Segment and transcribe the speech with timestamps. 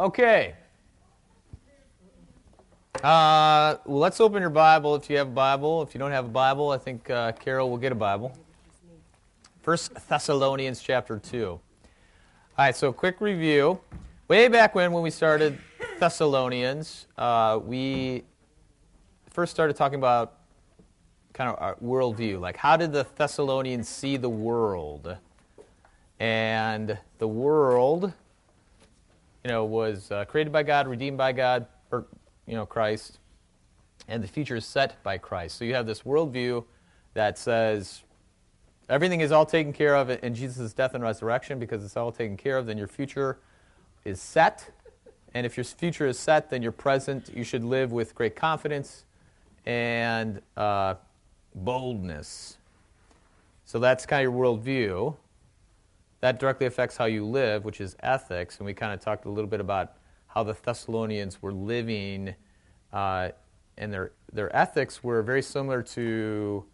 [0.00, 0.54] Okay.
[3.04, 5.82] Uh, well, let's open your Bible if you have a Bible.
[5.82, 8.34] If you don't have a Bible, I think uh, Carol will get a Bible.
[9.60, 11.48] First Thessalonians chapter 2.
[11.48, 11.60] All
[12.56, 13.78] right, so quick review.
[14.26, 15.58] Way back when, when we started
[15.98, 18.24] Thessalonians, uh, we
[19.28, 20.38] first started talking about
[21.34, 22.40] kind of our worldview.
[22.40, 25.18] Like, how did the Thessalonians see the world?
[26.18, 28.14] And the world,
[29.44, 32.06] you know, was uh, created by God, redeemed by God, or,
[32.46, 33.18] you know, Christ,
[34.08, 35.56] and the future is set by Christ.
[35.56, 36.64] So you have this worldview
[37.14, 38.02] that says
[38.88, 42.36] everything is all taken care of in Jesus' death and resurrection because it's all taken
[42.36, 43.38] care of, then your future
[44.04, 44.70] is set.
[45.32, 49.04] And if your future is set, then your present, you should live with great confidence
[49.64, 50.94] and uh,
[51.54, 52.56] boldness.
[53.64, 55.16] So that's kind of your worldview.
[56.20, 58.58] That directly affects how you live, which is ethics.
[58.58, 59.94] And we kind of talked a little bit about
[60.26, 62.34] how the Thessalonians were living,
[62.92, 63.30] uh,
[63.78, 66.64] and their, their ethics were very similar to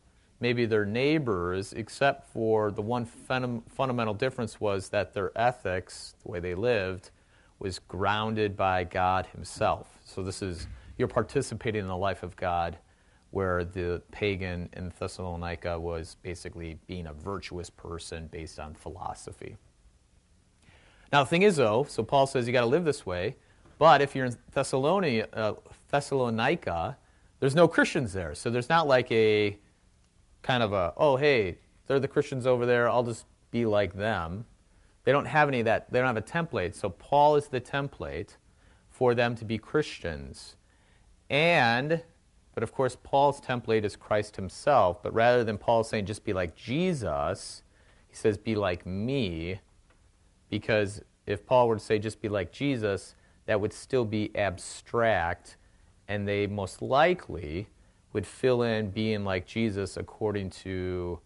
[0.41, 6.31] maybe their neighbors, except for the one fun- fundamental difference was that their ethics, the
[6.31, 7.11] way they lived,
[7.59, 9.99] was grounded by God Himself.
[10.05, 10.67] So this is,
[10.99, 12.77] you're participating in the life of God
[13.31, 19.57] where the pagan in Thessalonica was basically being a virtuous person based on philosophy.
[21.13, 23.37] Now, the thing is, though, so Paul says you got to live this way,
[23.79, 25.55] but if you're in Thessalonica, uh,
[25.91, 26.97] Thessalonica,
[27.41, 28.35] there's no Christians there.
[28.35, 29.59] So there's not like a
[30.43, 34.45] kind of a, oh, hey, they're the Christians over there, I'll just be like them.
[35.05, 36.75] They don't have any of that, they don't have a template.
[36.75, 38.37] So Paul is the template
[38.91, 40.57] for them to be Christians.
[41.29, 42.03] And
[42.57, 45.03] but of course, Paul's template is Christ himself.
[45.03, 47.63] But rather than Paul saying, just be like Jesus,
[48.09, 49.61] he says, be like me.
[50.49, 55.59] Because if Paul were to say, just be like Jesus, that would still be abstract.
[56.09, 57.69] And they most likely
[58.15, 61.21] would fill in being like Jesus according to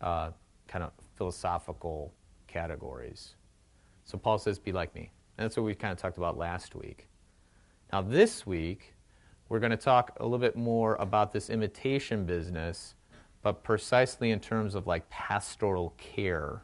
[0.00, 0.30] uh,
[0.68, 2.14] kind of philosophical
[2.46, 3.34] categories.
[4.04, 5.10] So Paul says, be like me.
[5.36, 7.08] And that's what we kind of talked about last week.
[7.92, 8.94] Now, this week,
[9.50, 12.94] we're going to talk a little bit more about this imitation business,
[13.42, 16.62] but precisely in terms of like pastoral care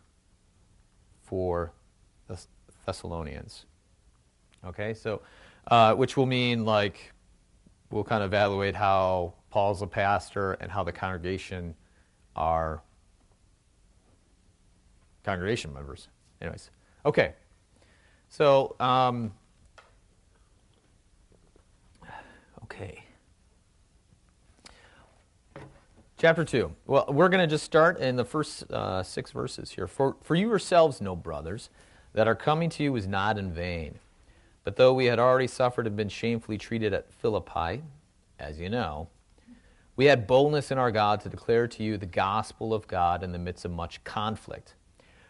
[1.25, 1.73] for
[2.29, 2.41] the
[2.87, 3.67] Thessalonians.
[4.65, 5.21] Okay, so
[5.67, 7.13] uh, which will mean like
[7.91, 11.75] we'll kind of evaluate how Paul's a pastor and how the congregation
[12.37, 12.85] are
[15.25, 16.09] congregation members.
[16.41, 16.71] Anyways,
[17.05, 17.35] okay,
[18.29, 18.77] so.
[18.79, 19.33] Um,
[22.67, 23.05] Okay.
[26.19, 26.75] Chapter 2.
[26.89, 29.87] Well, we're going to just start in the first uh, six verses here.
[29.87, 31.71] For, for you yourselves know, brothers,
[32.13, 34.01] that our coming to you is not in vain.
[34.65, 37.85] But though we had already suffered and been shamefully treated at Philippi,
[38.41, 39.09] as you know,
[39.95, 43.31] we had boldness in our God to declare to you the gospel of God in
[43.31, 44.75] the midst of much conflict.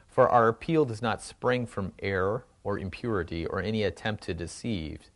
[0.09, 5.11] For our appeal does not spring from error or impurity or any attempt to deceive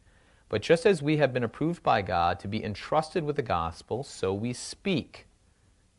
[0.50, 4.02] but just as we have been approved by God to be entrusted with the gospel,
[4.02, 5.28] so we speak,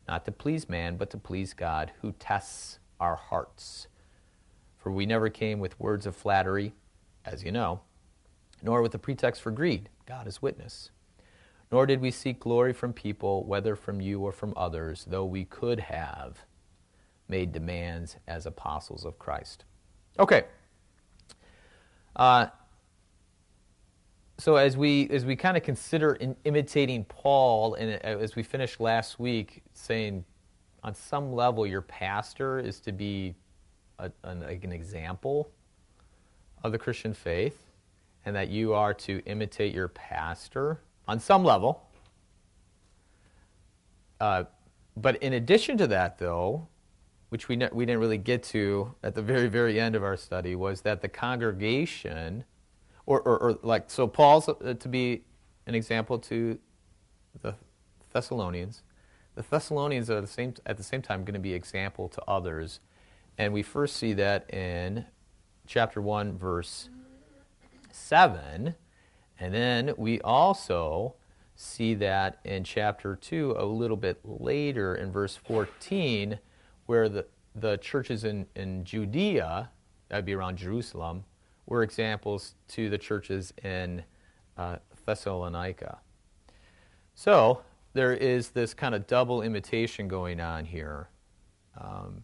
[0.06, 3.88] not to please man, but to please God, who tests our hearts.
[4.76, 6.74] For we never came with words of flattery,
[7.24, 7.80] as you know,
[8.62, 9.88] nor with a pretext for greed.
[10.04, 10.90] God is witness.
[11.70, 15.46] Nor did we seek glory from people, whether from you or from others, though we
[15.46, 16.44] could have
[17.26, 19.64] made demands as apostles of Christ.
[20.18, 20.44] Okay.
[22.14, 22.48] Uh,
[24.42, 28.42] so as we as we kind of consider in, imitating Paul, and uh, as we
[28.42, 30.24] finished last week, saying
[30.82, 33.36] on some level your pastor is to be
[34.00, 35.48] a, an, like an example
[36.64, 37.56] of the Christian faith,
[38.24, 41.86] and that you are to imitate your pastor on some level.
[44.20, 44.42] Uh,
[44.96, 46.66] but in addition to that, though,
[47.28, 50.16] which we, ne- we didn't really get to at the very, very end of our
[50.16, 52.42] study, was that the congregation
[53.06, 55.22] or, or, or like so paul's uh, to be
[55.66, 56.58] an example to
[57.40, 57.54] the
[58.12, 58.82] thessalonians.
[59.34, 62.80] The thessalonians are the same, at the same time going to be example to others.
[63.38, 65.06] And we first see that in
[65.66, 66.88] chapter 1 verse
[67.90, 68.74] 7
[69.38, 71.14] and then we also
[71.54, 76.38] see that in chapter 2 a little bit later in verse 14
[76.86, 79.70] where the, the churches in, in judea
[80.08, 81.24] that would be around jerusalem
[81.66, 84.02] were examples to the churches in
[84.56, 84.76] uh,
[85.06, 85.98] Thessalonica.
[87.14, 87.62] So
[87.92, 91.08] there is this kind of double imitation going on here.
[91.80, 92.22] Um,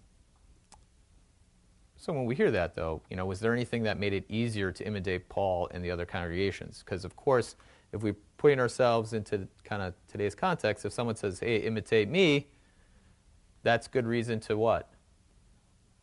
[1.97, 4.71] so when we hear that, though, you know, was there anything that made it easier
[4.73, 6.83] to imitate Paul and the other congregations?
[6.85, 7.57] Because, of course,
[7.93, 12.47] if we put ourselves into kind of today's context, if someone says, hey, imitate me,
[13.63, 14.89] that's good reason to what?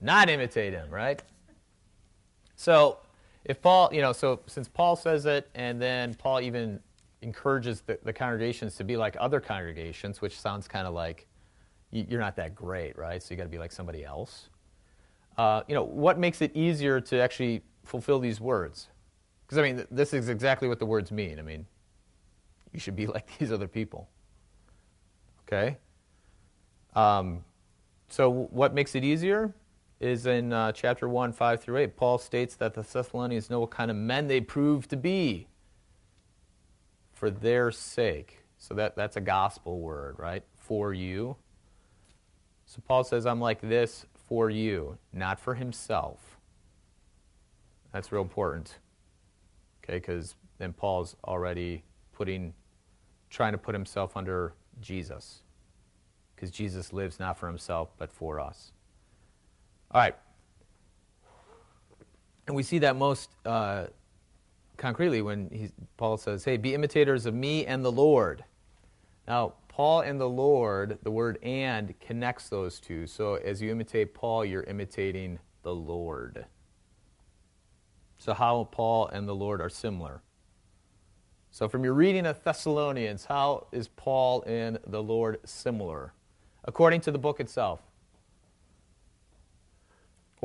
[0.01, 1.23] Not imitate him, right?
[2.57, 2.97] So,
[3.45, 6.79] if Paul, you know, so since Paul says it, and then Paul even
[7.21, 11.27] encourages the, the congregations to be like other congregations, which sounds kind of like
[11.91, 13.21] you're not that great, right?
[13.21, 14.49] So you got to be like somebody else.
[15.37, 18.87] Uh, you know, what makes it easier to actually fulfill these words?
[19.45, 21.39] Because I mean, this is exactly what the words mean.
[21.39, 21.65] I mean,
[22.73, 24.09] you should be like these other people.
[25.47, 25.77] Okay.
[26.95, 27.43] Um,
[28.09, 29.53] so what makes it easier
[29.99, 31.95] is in uh, chapter 1, 5 through 8.
[31.95, 35.47] Paul states that the Thessalonians know what kind of men they prove to be
[37.13, 38.39] for their sake.
[38.57, 40.43] So that, that's a gospel word, right?
[40.55, 41.37] For you.
[42.65, 46.37] So Paul says, I'm like this for you, not for himself.
[47.93, 48.79] That's real important.
[49.83, 52.53] Okay, because then Paul's already putting,
[53.29, 55.41] trying to put himself under Jesus.
[56.35, 58.71] Because Jesus lives not for himself, but for us.
[59.91, 60.15] All right.
[62.47, 63.87] And we see that most uh,
[64.77, 68.43] concretely when he, Paul says, Hey, be imitators of me and the Lord.
[69.27, 73.07] Now, Paul and the Lord, the word and connects those two.
[73.07, 76.45] So as you imitate Paul, you're imitating the Lord.
[78.17, 80.21] So, how Paul and the Lord are similar.
[81.51, 86.13] So, from your reading of Thessalonians, how is Paul and the Lord similar?
[86.63, 87.81] According to the book itself.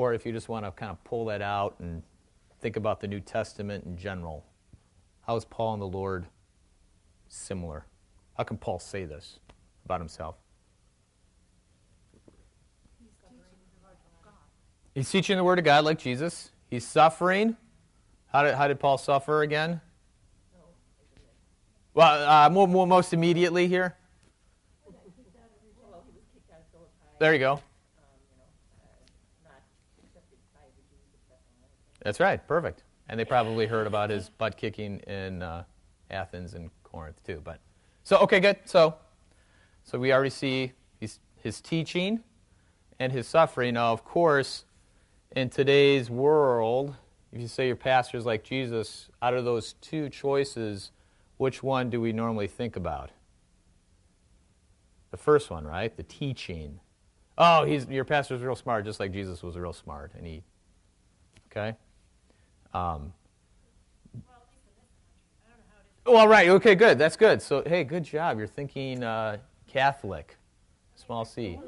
[0.00, 2.02] Or if you just want to kind of pull that out and
[2.62, 4.46] think about the New Testament in general,
[5.26, 6.24] how is Paul and the Lord
[7.28, 7.84] similar?
[8.34, 9.40] How can Paul say this
[9.84, 10.36] about himself?
[14.94, 16.50] He's teaching the Word of God like Jesus.
[16.70, 17.54] He's suffering.
[18.32, 19.82] How did, how did Paul suffer again?
[21.92, 23.98] Well, uh, more, more, most immediately here.
[27.18, 27.60] There you go.
[32.02, 32.46] That's right.
[32.46, 32.82] Perfect.
[33.08, 35.64] And they probably heard about his butt kicking in uh,
[36.10, 37.40] Athens and Corinth too.
[37.42, 37.60] But
[38.04, 38.58] so okay, good.
[38.64, 38.94] So
[39.84, 42.20] so we already see his, his teaching
[42.98, 43.74] and his suffering.
[43.74, 44.64] Now, of course,
[45.34, 46.94] in today's world,
[47.32, 50.90] if you say your pastor is like Jesus, out of those two choices,
[51.38, 53.10] which one do we normally think about?
[55.10, 55.96] The first one, right?
[55.96, 56.80] The teaching.
[57.38, 60.42] Oh, he's your pastor's real smart, just like Jesus was real smart, and he.
[61.50, 61.76] Okay.
[62.72, 63.12] Um,
[66.06, 66.48] well, right.
[66.48, 66.98] Okay, good.
[66.98, 67.42] That's good.
[67.42, 68.38] So, hey, good job.
[68.38, 70.36] You're thinking uh, Catholic,
[70.96, 71.58] small c.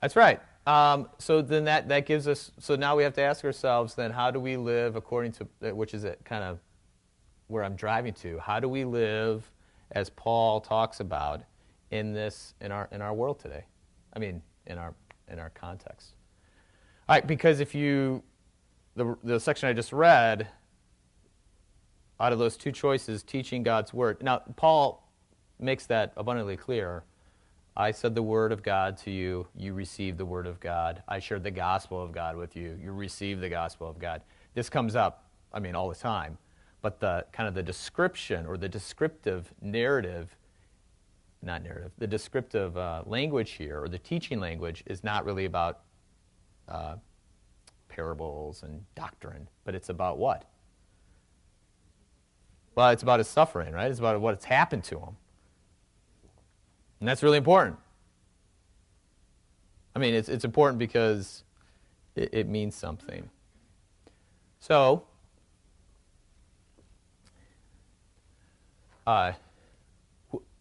[0.00, 0.40] That's right.
[0.66, 4.10] Um, so then that, that gives us, so now we have to ask ourselves then,
[4.10, 6.58] how do we live according to, uh, which is it kind of
[7.46, 9.50] where I'm driving to, how do we live
[9.92, 11.40] as Paul talks about
[11.90, 13.64] in this, in our, in our world today?
[14.12, 14.92] I mean, in our,
[15.32, 16.12] in our context.
[17.08, 18.22] Right, because if you,
[18.94, 20.48] the, the section I just read,
[22.20, 24.22] out of those two choices, teaching God's word.
[24.22, 25.08] Now, Paul
[25.58, 27.04] makes that abundantly clear.
[27.76, 31.02] I said the word of God to you, you received the word of God.
[31.06, 34.20] I shared the gospel of God with you, you received the gospel of God.
[34.54, 36.36] This comes up, I mean, all the time.
[36.82, 40.36] But the kind of the description or the descriptive narrative,
[41.40, 45.80] not narrative, the descriptive uh, language here or the teaching language is not really about
[46.68, 46.96] uh,
[47.88, 50.44] parables and doctrine, but it's about what?
[52.74, 53.90] Well, it's about his suffering, right?
[53.90, 55.16] It's about what's happened to him.
[57.00, 57.76] And that's really important.
[59.96, 61.42] I mean, it's, it's important because
[62.14, 63.28] it, it means something.
[64.60, 65.02] So,
[69.06, 69.32] uh,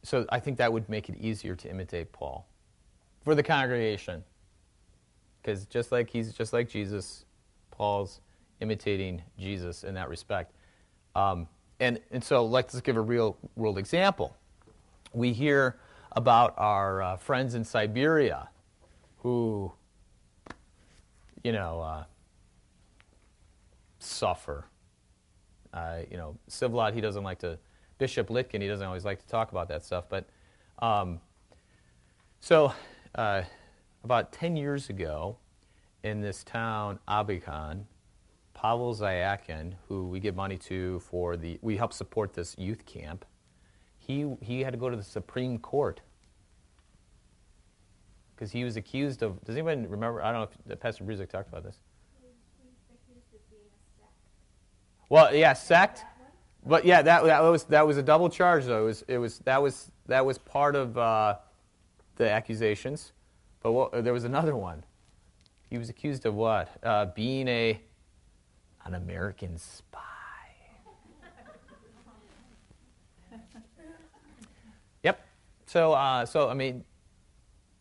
[0.03, 2.47] so I think that would make it easier to imitate Paul
[3.23, 4.23] for the congregation.
[5.47, 7.23] Because just like he's just like Jesus,
[7.71, 8.19] Paul's
[8.59, 10.51] imitating Jesus in that respect.
[11.15, 11.47] Um,
[11.79, 14.35] and, and so let's give a real world example.
[15.13, 15.79] We hear
[16.11, 18.49] about our uh, friends in Siberia
[19.19, 19.71] who,
[21.45, 22.03] you know, uh,
[23.99, 24.65] suffer.
[25.73, 27.57] Uh, you know, Sivlot, he doesn't like to,
[27.99, 30.09] Bishop Lytkin, he doesn't always like to talk about that stuff.
[30.09, 30.27] But
[30.79, 31.21] um,
[32.41, 32.73] so
[33.15, 33.43] uh,
[34.07, 35.35] about 10 years ago
[36.01, 37.83] in this town, Abakan,
[38.53, 43.25] Pavel Zayakin, who we give money to for the, we help support this youth camp,
[43.99, 45.99] he, he had to go to the Supreme Court
[48.33, 49.43] because he was accused of.
[49.43, 50.21] Does anybody remember?
[50.23, 51.79] I don't know if Pastor Bruzik talked about this.
[55.09, 56.05] Well, yeah, sect.
[56.65, 58.83] But yeah, that, that was that was a double charge though.
[58.83, 61.37] It was it was that was that was part of uh,
[62.15, 63.11] the accusations.
[64.01, 64.83] There was another one.
[65.69, 66.69] He was accused of what?
[66.83, 67.79] Uh, being a
[68.85, 69.99] an American spy.
[75.03, 75.25] yep.
[75.65, 76.85] So uh, so I mean,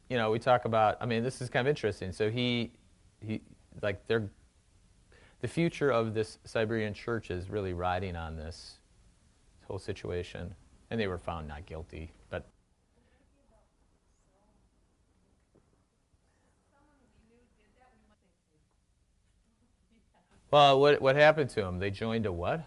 [0.08, 0.96] you know, we talk about.
[1.00, 2.12] I mean, this is kind of interesting.
[2.12, 2.72] So he
[3.24, 3.40] he
[3.82, 4.28] like they're
[5.40, 8.78] the future of this Siberian church is really riding on this
[9.66, 10.54] whole situation.
[10.90, 12.12] And they were found not guilty.
[12.30, 12.46] But
[20.50, 21.78] well, what what happened to them?
[21.78, 22.64] They joined a what?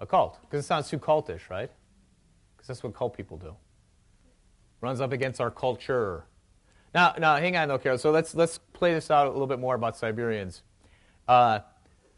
[0.00, 0.38] A cult.
[0.42, 1.70] Because it sounds too cultish, right?
[2.56, 3.56] Because that's what cult people do.
[4.80, 6.26] Runs up against our culture.
[6.94, 7.98] Now, now, hang on, though, Carol.
[7.98, 10.62] So let's let's play this out a little bit more about Siberians.
[11.26, 11.60] Uh,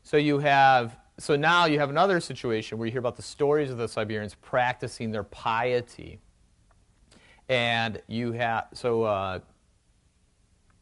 [0.02, 3.71] so you have so now you have another situation where you hear about the stories
[3.71, 6.21] of the Siberians practicing their piety.
[7.49, 9.40] And you have so uh,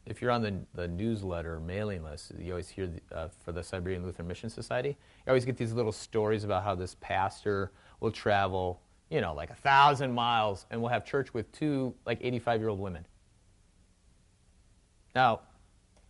[0.07, 3.61] if you're on the, the newsletter mailing list, you always hear the, uh, for the
[3.61, 4.89] Siberian Lutheran Mission Society.
[4.89, 9.49] You always get these little stories about how this pastor will travel, you know, like
[9.49, 13.05] a thousand miles, and will have church with two like 85 year old women.
[15.13, 15.41] Now,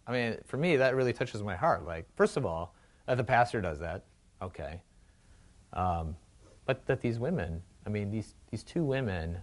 [0.06, 1.86] I mean, for me, that really touches my heart.
[1.86, 2.75] Like, first of all,
[3.08, 4.04] that the pastor does that,
[4.42, 4.82] okay.
[5.74, 6.16] Um,
[6.66, 9.39] but that these women, I mean, these, these two women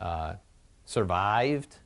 [0.00, 0.34] uh,
[0.84, 1.76] survived,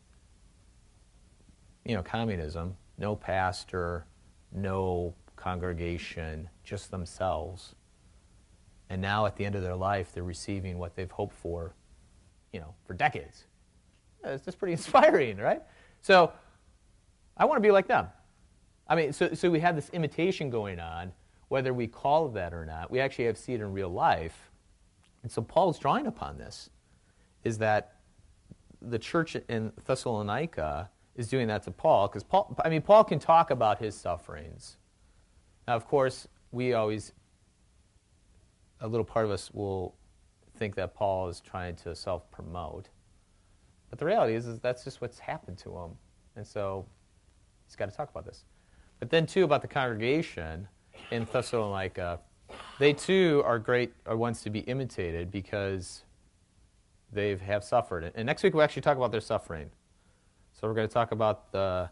[1.85, 4.07] you know, communism, no pastor,
[4.53, 7.75] no congregation, just themselves.
[8.89, 11.75] And now at the end of their life, they're receiving what they've hoped for,
[12.53, 13.45] you know, for decades.
[14.25, 15.63] It's just pretty inspiring, right?
[16.01, 16.33] So
[17.37, 18.09] I want to be like them.
[18.87, 21.13] I mean, so, so we have this imitation going on,
[21.49, 22.91] whether we call it that or not.
[22.91, 24.51] We actually have see it in real life.
[25.23, 26.69] And so Paul's drawing upon this,
[27.45, 27.97] is that
[28.83, 33.19] the church in Thessalonica is doing that to Paul, because Paul, I mean, Paul can
[33.19, 34.77] talk about his sufferings.
[35.69, 37.13] Now, of course, we always,
[38.81, 39.95] a little part of us will
[40.57, 42.89] think that Paul is trying to self promote.
[43.91, 45.91] But the reality is, is that's just what's happened to him.
[46.37, 46.87] And so
[47.67, 48.45] he's got to talk about this.
[48.99, 50.67] But then, too, about the congregation
[51.11, 52.21] in Thessalonica,
[52.79, 56.05] they too are great, are ones to be imitated because
[57.13, 58.13] they have suffered.
[58.15, 59.71] And next week we'll actually talk about their suffering.
[60.65, 61.91] So we're going to talk about the,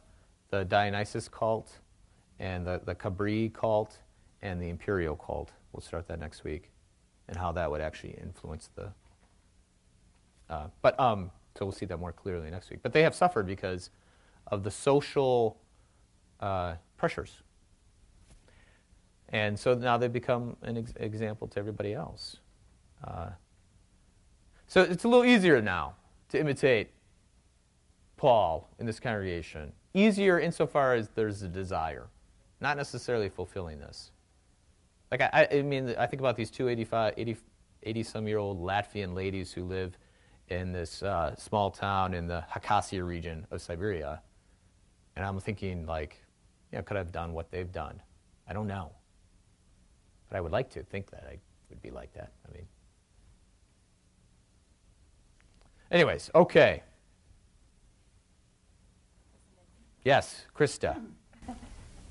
[0.49, 1.81] the Dionysus cult
[2.39, 3.99] and the, the Cabiri cult
[4.41, 5.53] and the imperial cult.
[5.75, 6.71] We'll start that next week
[7.29, 8.91] and how that would actually influence the.
[10.49, 12.79] Uh, but um, so we'll see that more clearly next week.
[12.83, 13.91] But they have suffered because
[14.47, 15.59] of the social
[16.41, 17.43] uh, pressures.
[19.29, 22.39] And so now they become an ex- example to everybody else.
[23.07, 23.33] Uh,
[24.67, 25.97] so it's a little easier now
[26.31, 26.89] to imitate
[28.23, 29.73] Paul in this congregation.
[29.95, 32.07] Easier insofar as there's a desire,
[32.61, 34.13] not necessarily fulfilling this.
[35.11, 37.37] Like, I, I mean, I think about these two 85, 80,
[37.83, 39.99] 80 some year old Latvian ladies who live
[40.47, 44.23] in this uh, small town in the Khakassia region of Siberia.
[45.17, 46.23] And I'm thinking, like,
[46.71, 48.01] you know, could I have done what they've done?
[48.49, 48.93] I don't know.
[50.29, 52.31] But I would like to think that I would be like that.
[52.49, 52.69] I mean,
[55.91, 56.85] anyways, okay.
[60.05, 60.99] Yes, Krista.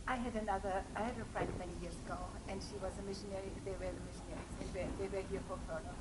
[0.08, 2.18] I had another, I had a friend many years ago,
[2.48, 3.52] and she was a missionary.
[3.66, 6.00] They were the missionaries, and they, they were here for furlough.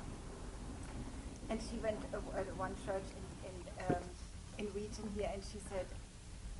[1.49, 3.55] And she went uh, at one church in in,
[3.91, 4.03] um,
[4.57, 5.85] in region here, and she said,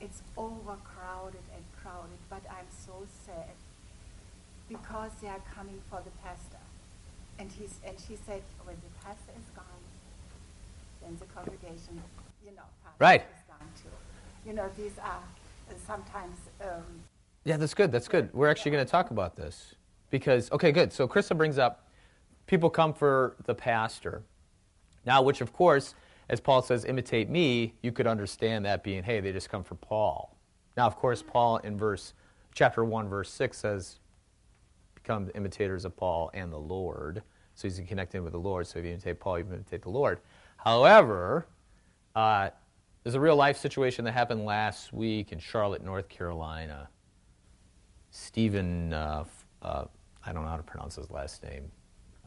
[0.02, 3.56] "It's overcrowded and crowded, but I'm so sad
[4.68, 6.64] because they are coming for the pastor."
[7.40, 9.84] And he's and she said, "When the pastor is gone,
[11.02, 12.04] then the congregation,
[12.44, 12.68] you know,
[13.00, 13.22] right.
[13.22, 13.96] is gone too."
[14.46, 15.22] You know, these are
[15.86, 16.38] sometimes.
[16.62, 16.84] Um,
[17.44, 17.92] yeah, that's good.
[17.92, 18.34] That's good.
[18.34, 19.76] We're actually going to talk about this
[20.10, 20.94] because okay, good.
[20.94, 21.88] So Krista brings up
[22.48, 24.24] people come for the pastor.
[25.06, 25.96] Now, which of course,
[26.30, 29.76] as Paul says, imitate me, you could understand that being, hey, they just come for
[29.76, 30.38] Paul.
[30.78, 32.14] Now, of course, Paul in verse
[32.54, 34.00] chapter 1, verse 6 says,
[34.96, 37.24] become imitators of Paul and the Lord.
[37.56, 38.68] So he's connecting with the Lord.
[38.68, 40.20] So if you imitate Paul, you imitate the Lord.
[40.58, 41.48] However,
[42.16, 42.50] uh,
[43.04, 46.88] there's a real life situation that happened last week in Charlotte, North Carolina.
[48.12, 49.24] Stephen, uh,
[49.62, 49.86] uh,
[50.26, 51.72] I don't know how to pronounce his last name,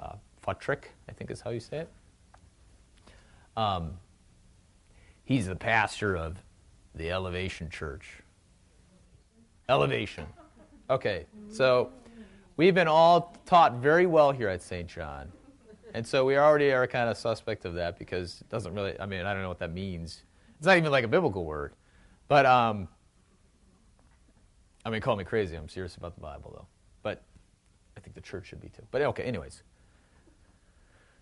[0.00, 0.14] uh,
[0.44, 1.90] Furtick, I think is how you say it.
[3.56, 3.92] Um,
[5.24, 6.42] he's the pastor of
[6.94, 8.20] The Elevation Church.
[9.68, 10.26] Elevation.
[10.90, 11.90] Okay, so
[12.56, 14.88] we've been all taught very well here at St.
[14.88, 15.30] John.
[15.94, 19.06] And so we already are kind of suspect of that because it doesn't really, I
[19.06, 20.24] mean, I don't know what that means.
[20.64, 21.74] It's not even like a biblical word.
[22.26, 22.88] But, um,
[24.82, 25.56] I mean, call me crazy.
[25.56, 26.66] I'm serious about the Bible, though.
[27.02, 27.22] But
[27.98, 28.80] I think the church should be too.
[28.90, 29.62] But okay, anyways.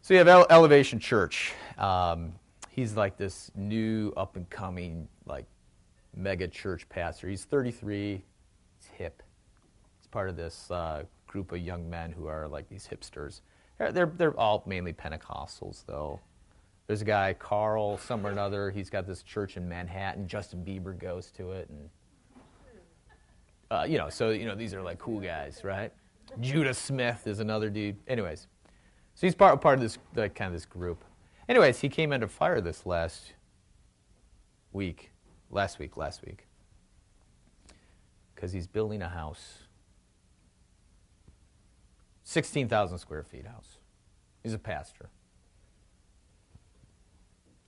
[0.03, 1.55] So you have Ele- Elevation Church.
[1.77, 2.35] Um,
[2.71, 5.47] he's like this new up and coming, like,
[6.15, 7.29] mega church pastor.
[7.29, 8.23] He's 33.
[8.79, 9.25] He's hip.
[9.99, 13.41] He's part of this uh, group of young men who are like these hipsters.
[13.79, 16.21] They're, they're, they're all mainly Pentecostals, though.
[16.87, 18.71] There's a guy, Carl, somewhere or another.
[18.71, 20.27] He's got this church in Manhattan.
[20.27, 21.91] Justin Bieber goes to it, and
[23.71, 25.93] uh, you know, so you know these are like cool guys, right?
[26.41, 27.97] Judah Smith is another dude.
[28.09, 28.47] Anyways,
[29.15, 31.05] so he's part part of this the, kind of this group.
[31.49, 33.33] Anyways, he came under fire this last
[34.73, 35.13] week,
[35.51, 36.47] last week, last week,
[38.35, 39.61] because he's building a house,
[42.23, 43.79] sixteen thousand square feet house.
[44.43, 45.11] He's a pastor.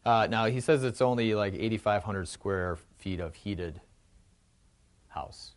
[0.04, 3.80] Uh, now he says it's only like 8,500 square feet of heated
[5.08, 5.52] house.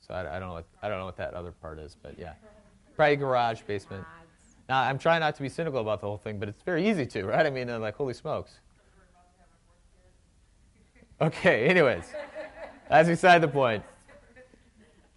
[0.00, 0.54] So I, I, don't know.
[0.54, 2.32] What, I don't know what that other part is, but yeah,
[2.96, 4.04] probably garage, basement.
[4.68, 7.06] Now I'm trying not to be cynical about the whole thing, but it's very easy
[7.06, 7.46] to, right?
[7.46, 8.60] I mean, like holy smokes.
[11.20, 11.66] Okay.
[11.66, 12.04] Anyways,
[12.88, 13.82] that's beside the point.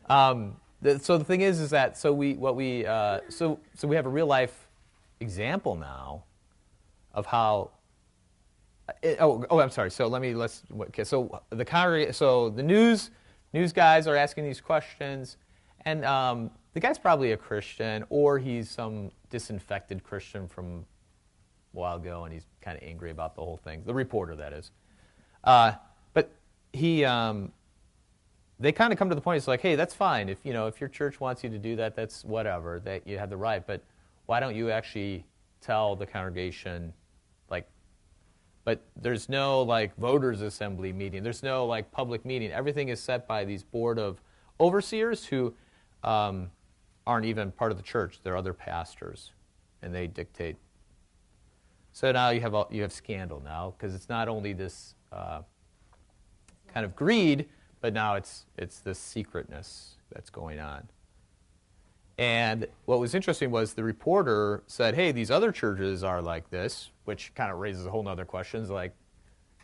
[0.09, 3.87] Um, the, so the thing is, is that so we what we uh, so so
[3.87, 4.67] we have a real life
[5.19, 6.23] example now
[7.13, 7.69] of how
[9.01, 9.91] it, oh, oh, I'm sorry.
[9.91, 10.63] So let me let's.
[10.73, 12.13] Okay, so the congregation.
[12.13, 13.11] So the news
[13.53, 15.37] news guys are asking these questions,
[15.85, 20.85] and um, the guy's probably a Christian, or he's some disinfected Christian from
[21.73, 23.83] a while ago, and he's kind of angry about the whole thing.
[23.85, 24.71] The reporter, that is.
[25.43, 25.73] Uh,
[26.13, 26.31] but
[26.73, 27.51] he, um,
[28.59, 29.37] they kind of come to the point.
[29.37, 30.29] It's like, hey, that's fine.
[30.29, 32.79] If you know, if your church wants you to do that, that's whatever.
[32.79, 33.65] That you have the right.
[33.65, 33.81] But
[34.25, 35.25] why don't you actually
[35.61, 36.93] tell the congregation?
[38.63, 41.23] But there's no like voters assembly meeting.
[41.23, 42.51] There's no like public meeting.
[42.51, 44.21] Everything is set by these board of
[44.59, 45.53] overseers who
[46.03, 46.51] um,
[47.07, 48.19] aren't even part of the church.
[48.23, 49.31] They're other pastors
[49.81, 50.57] and they dictate.
[51.93, 55.41] So now you have all, you have scandal now because it's not only this uh,
[56.73, 57.49] kind of greed
[57.81, 60.87] but now it's it's this secretness that's going on
[62.21, 66.91] and what was interesting was the reporter said, hey, these other churches are like this,
[67.05, 68.93] which kind of raises a whole other questions, like,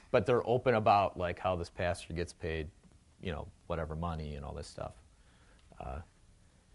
[0.09, 2.67] but they're open about like how this pastor gets paid,
[3.21, 4.93] you know, whatever money and all this stuff.
[5.79, 5.99] Uh,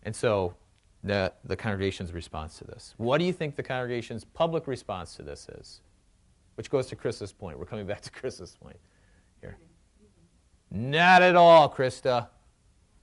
[0.05, 0.55] and so
[1.03, 2.95] the, the congregation's response to this.
[2.99, 5.81] What do you think the congregation's public response to this is?
[6.55, 7.59] Which goes to Chris's point.
[7.59, 8.79] We're coming back to Chris's point
[9.40, 9.59] here.
[10.71, 12.29] Not at all, Krista.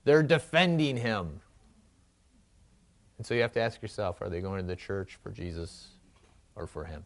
[0.05, 1.41] They're defending him.
[3.19, 5.89] And so you have to ask yourself are they going to the church for Jesus
[6.55, 7.03] or for him?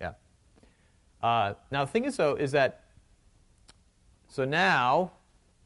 [0.00, 0.12] Yeah.
[1.22, 2.84] Uh, now, the thing is, though, is that,
[4.28, 5.10] so now,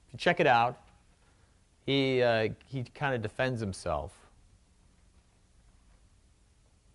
[0.07, 0.81] if you check it out,
[1.85, 4.13] he, uh, he kind of defends himself.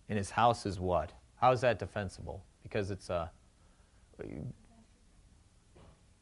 [0.08, 1.12] And his house is what?
[1.36, 2.42] How is that defensible?
[2.62, 3.30] Because it's a.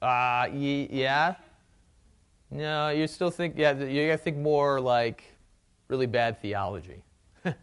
[0.02, 1.36] Uh, yeah.
[2.50, 5.36] No, you still think, yeah, you gotta think more like
[5.88, 7.03] really bad theology.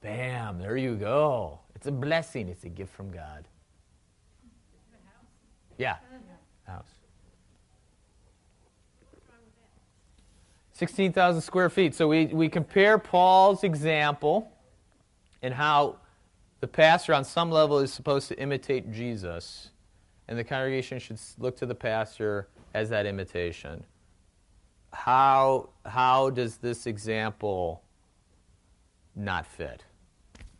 [0.00, 1.60] Bam, there you go.
[1.74, 3.46] It's a blessing, it's a gift from God.
[5.78, 5.96] Yeah,
[6.64, 6.88] house.
[10.72, 11.94] 16,000 square feet.
[11.94, 14.50] So we, we compare Paul's example
[15.42, 15.96] and how
[16.60, 19.70] the pastor, on some level, is supposed to imitate Jesus,
[20.28, 23.84] and the congregation should look to the pastor as that imitation
[24.96, 27.82] how, how does this example
[29.14, 29.84] not fit,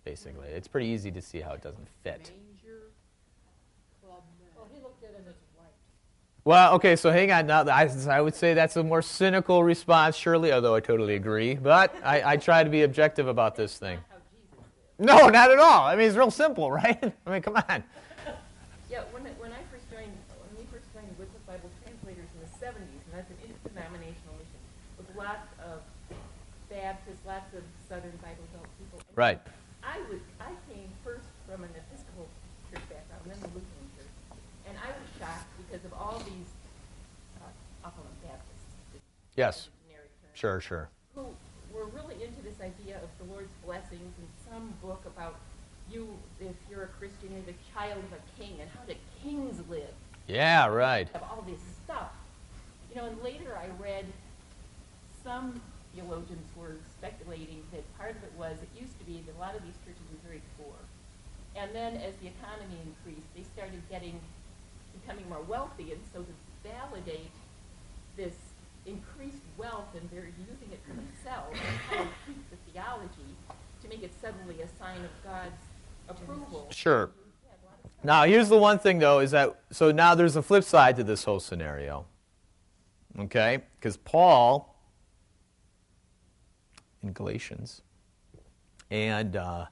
[0.04, 0.48] basically?
[0.48, 2.32] It's pretty easy to see how it doesn't fit.
[6.44, 7.48] Well, okay, so hang on.
[7.48, 11.54] Now, I, I would say that's a more cynical response, surely, although I totally agree.
[11.54, 13.98] But I, I try to be objective about this thing.
[14.96, 15.82] No, not at all.
[15.82, 17.02] I mean, it's real simple, right?
[17.26, 17.82] I mean, come on.
[18.88, 22.52] Yeah, when, when I first joined, when we first joined Wycliffe Bible Translators in the
[22.62, 24.62] 70s, and that's an interdenominational mission
[25.02, 25.82] with lots of
[26.70, 29.00] Baptists, lots of Southern Bible Belt people.
[29.08, 29.40] And Right.
[29.82, 32.28] I would, I came first from an Episcopal
[32.70, 34.14] church background, then the Lutheran church,
[34.68, 36.50] and I was shocked because of all these,
[37.42, 37.50] uh,
[37.84, 39.02] I'll Baptists.
[39.34, 39.64] Yes.
[39.64, 39.72] term,
[40.34, 40.88] Sure, sure.
[41.14, 41.26] Who
[41.72, 45.36] were really into this idea of the Lord's blessings and some book about
[45.90, 49.60] you, if you're a Christian, you're the child of a king, and how do kings
[49.68, 49.94] live?
[50.26, 51.08] Yeah, right.
[51.14, 52.12] Of all this stuff.
[52.90, 54.06] You know, and later I read
[55.22, 55.60] some
[55.96, 59.56] theologians were speculating that part of it was it used to be that a lot
[59.56, 60.76] of these churches were very poor.
[61.56, 64.20] And then as the economy increased, they started getting
[65.00, 67.32] becoming more wealthy, and so to validate
[68.16, 68.34] this
[68.86, 73.32] increased wealth and they're using it for themselves and kind of tweak the theology
[73.82, 75.62] to make it suddenly a sign of God's
[76.08, 76.68] approval.
[76.70, 77.10] Sure.
[78.04, 81.04] Now, here's the one thing, though, is that so now there's a flip side to
[81.04, 82.06] this whole scenario.
[83.18, 83.62] Okay?
[83.78, 84.75] Because Paul,
[87.06, 87.82] in Galatians
[88.90, 89.66] and uh,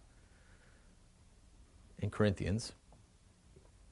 [1.99, 2.73] in Corinthians,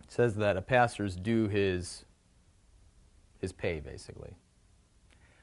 [0.02, 2.04] It says that a pastor's due his,
[3.40, 4.34] his pay, basically.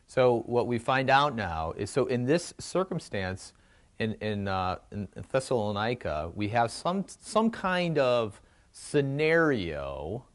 [0.07, 3.53] So, what we find out now is so in this circumstance,
[3.99, 10.25] in, in, uh, in Thessalonica, we have some, some kind of scenario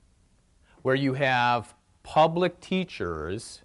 [0.83, 3.63] where you have public teachers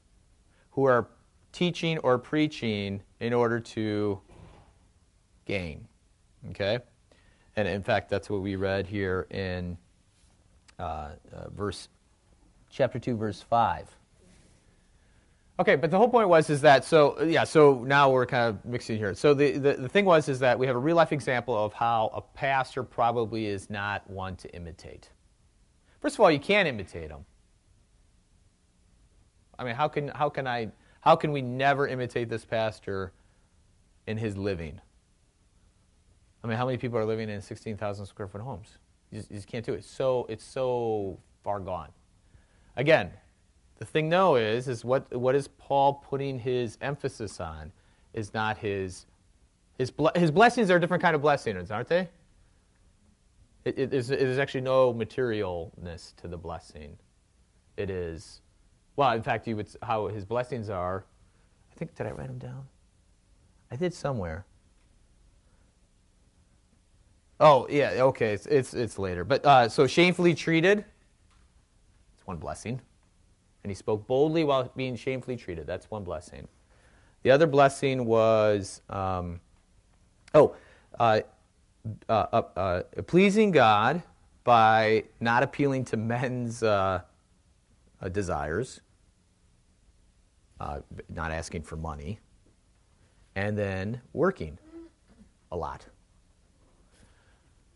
[0.72, 1.10] who are
[1.52, 4.20] teaching or preaching in order to
[5.46, 5.88] gain.
[6.52, 6.80] Okay?
[7.56, 9.78] And in fact, that's what we read here in
[10.78, 11.90] uh, uh, verse,
[12.70, 13.96] chapter 2, verse 5.
[15.60, 18.64] Okay, but the whole point was is that so yeah so now we're kind of
[18.64, 19.14] mixing here.
[19.14, 21.74] So the, the, the thing was is that we have a real life example of
[21.74, 25.10] how a pastor probably is not one to imitate.
[26.00, 27.26] First of all, you can't imitate him.
[29.58, 30.70] I mean, how can how can I
[31.02, 33.14] how can we never imitate this pastor
[34.08, 34.82] in his living?
[36.44, 38.78] I mean, how many people are living in 16,000 square foot homes?
[39.12, 39.84] You just, you just can't do it.
[39.84, 41.90] So it's so far gone.
[42.78, 43.12] Again,
[43.78, 47.72] the thing, though, is, is what, what is Paul putting his emphasis on
[48.14, 49.06] is not his,
[49.78, 52.10] his, his blessings are a different kind of blessings, aren't they?
[53.66, 56.98] It, it, is actually no materialness to the blessing.
[57.78, 58.42] It is,
[59.00, 61.06] well, in fact, you would, how his blessings are,
[61.72, 62.68] I think, did I write them down?
[63.72, 64.46] I did somewhere.
[67.40, 69.24] Oh, yeah, okay, it's, it's, it's later.
[69.24, 70.84] But uh, so shamefully treated,
[72.14, 72.82] it's one blessing.
[73.64, 75.66] And he spoke boldly while being shamefully treated.
[75.66, 76.50] That's one blessing.
[77.24, 79.40] The other blessing was, um,
[80.34, 80.58] oh,
[81.00, 81.22] uh,
[82.10, 84.04] uh, uh, uh pleasing God
[84.44, 87.00] by not appealing to men's uh,
[90.60, 92.20] uh, not asking for money,
[93.36, 94.58] and then working
[95.52, 95.86] a lot.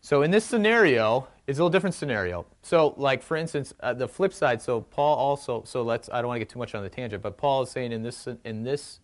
[0.00, 2.44] So in this scenario, it's a little different scenario.
[2.60, 4.60] So, like for instance, uh, the flip side.
[4.60, 5.62] So Paul also.
[5.64, 6.10] So let's.
[6.12, 8.02] I don't want to get too much on the tangent, but Paul is saying in
[8.02, 9.00] this in this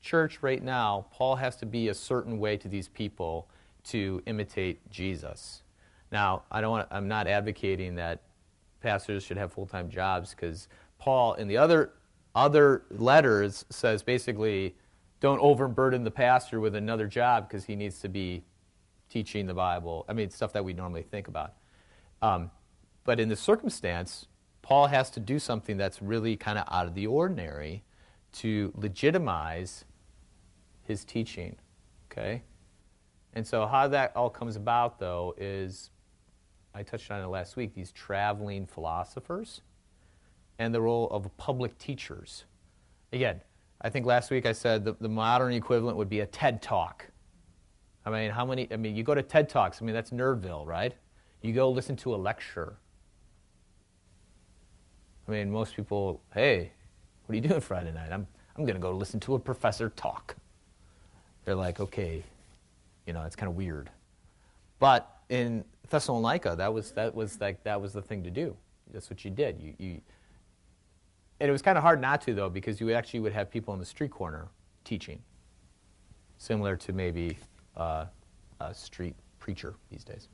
[0.00, 3.48] church right now, Paul has to be a certain way to these people
[3.84, 5.62] to imitate Jesus.
[6.12, 6.88] Now, I don't want.
[6.90, 8.22] I'm not advocating that
[8.80, 11.90] pastors should have full time jobs because Paul in the other
[12.38, 14.76] other letters says basically,
[15.18, 18.44] don't overburden the pastor with another job because he needs to be
[19.08, 20.04] teaching the Bible.
[20.08, 21.54] I mean, stuff that we normally think about.
[22.22, 22.52] Um,
[23.04, 24.26] but in this circumstance,
[24.62, 27.82] Paul has to do something that's really kind of out of the ordinary
[28.34, 29.84] to legitimize
[30.84, 31.56] his teaching.
[32.12, 32.42] Okay?
[33.32, 35.90] And so, how that all comes about, though, is
[36.72, 39.62] I touched on it last week these traveling philosophers
[40.58, 42.44] and the role of public teachers.
[43.12, 43.40] Again,
[43.80, 47.06] I think last week I said the, the modern equivalent would be a TED Talk.
[48.04, 48.68] I mean, how many?
[48.72, 49.80] I mean, you go to TED Talks.
[49.80, 50.94] I mean, that's Nerdville, right?
[51.42, 52.76] You go listen to a lecture.
[55.28, 56.72] I mean, most people, hey,
[57.26, 58.10] what are you doing Friday night?
[58.10, 60.34] I'm, I'm going to go listen to a professor talk.
[61.44, 62.24] They're like, okay,
[63.06, 63.90] you know, it's kind of weird.
[64.78, 68.56] But in Thessalonica, that was, that was, like, that was the thing to do.
[68.90, 69.60] That's what you did.
[69.60, 70.00] You, you,
[71.40, 73.72] and it was kind of hard not to, though, because you actually would have people
[73.72, 74.48] on the street corner
[74.84, 75.22] teaching,
[76.38, 77.38] similar to maybe
[77.76, 78.06] uh,
[78.60, 80.28] a street preacher these days.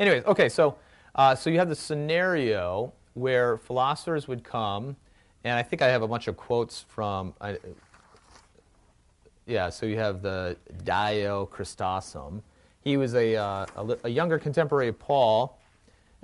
[0.00, 0.76] Anyways, okay, so,
[1.14, 4.96] uh, so you have the scenario where philosophers would come,
[5.44, 7.34] and I think I have a bunch of quotes from.
[9.46, 12.42] Yeah, so you have the Dio Chrysostom.
[12.82, 15.58] He was a, uh, a, a, younger contemporary of Paul,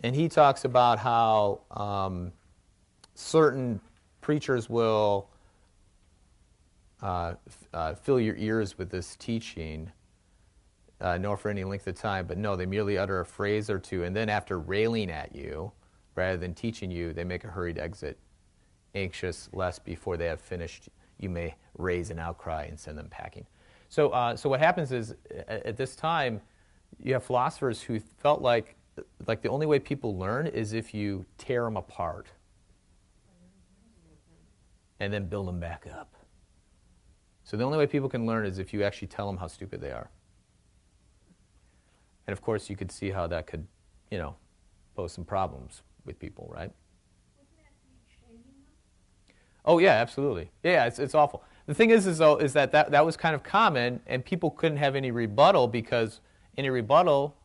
[0.02, 2.32] and he talks about how um,
[3.14, 3.80] certain
[4.20, 5.28] preachers will
[7.02, 7.34] uh,
[7.72, 9.90] uh, fill your ears with this teaching,
[11.00, 13.78] uh, nor for any length of time, but no, they merely utter a phrase or
[13.78, 15.70] two, and then after railing at you,
[16.14, 18.18] rather than teaching you, they make a hurried exit,
[18.94, 23.46] anxious lest before they have finished you may raise an outcry and send them packing.
[23.88, 25.14] So, uh, so what happens is
[25.48, 26.40] at, at this time,
[27.02, 28.76] you have philosophers who felt like
[29.26, 32.28] like the only way people learn is if you tear them apart
[35.00, 36.14] and then build them back up.
[37.42, 39.80] So the only way people can learn is if you actually tell them how stupid
[39.80, 40.10] they are.
[42.26, 43.66] And of course, you could see how that could,
[44.10, 44.36] you know,
[44.96, 46.72] pose some problems with people, right?
[49.66, 50.50] Oh yeah, absolutely.
[50.62, 51.42] Yeah, it's, it's awful.
[51.66, 54.50] The thing is, is though, is that, that that was kind of common, and people
[54.50, 56.20] couldn't have any rebuttal because
[56.58, 57.36] any rebuttal,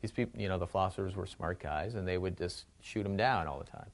[0.00, 3.16] these people, you know, the philosophers were smart guys, and they would just shoot them
[3.16, 3.90] down all the time.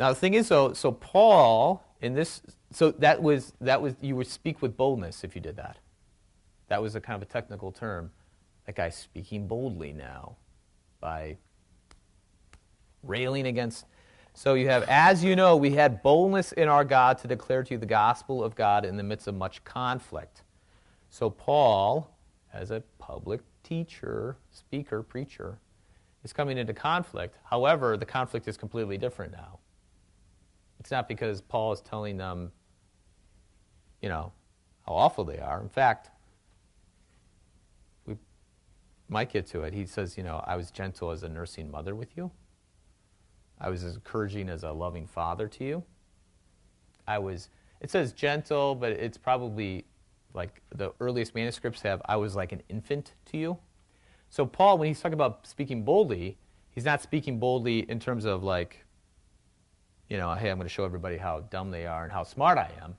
[0.00, 2.40] Now the thing is, though, so Paul in this,
[2.72, 5.78] so that was that was you would speak with boldness if you did that.
[6.68, 8.10] That was a kind of a technical term.
[8.66, 10.36] That guy's speaking boldly now
[11.00, 11.36] by
[13.02, 13.84] railing against
[14.32, 17.74] so you have, as you know, we had boldness in our God to declare to
[17.74, 20.44] you the gospel of God in the midst of much conflict.
[21.10, 22.16] So Paul,
[22.52, 25.58] as a public teacher, speaker, preacher,
[26.22, 27.36] is coming into conflict.
[27.44, 29.58] However, the conflict is completely different now.
[30.80, 32.50] It's not because Paul is telling them,
[34.00, 34.32] you know,
[34.86, 35.60] how awful they are.
[35.60, 36.10] In fact,
[38.06, 38.16] we
[39.08, 39.74] might get to it.
[39.74, 42.30] He says, you know, I was gentle as a nursing mother with you.
[43.60, 45.84] I was as encouraging as a loving father to you.
[47.06, 47.50] I was,
[47.82, 49.84] it says gentle, but it's probably
[50.32, 53.58] like the earliest manuscripts have, I was like an infant to you.
[54.30, 56.38] So, Paul, when he's talking about speaking boldly,
[56.70, 58.86] he's not speaking boldly in terms of like,
[60.10, 62.58] you know, hey, I'm going to show everybody how dumb they are and how smart
[62.58, 62.96] I am.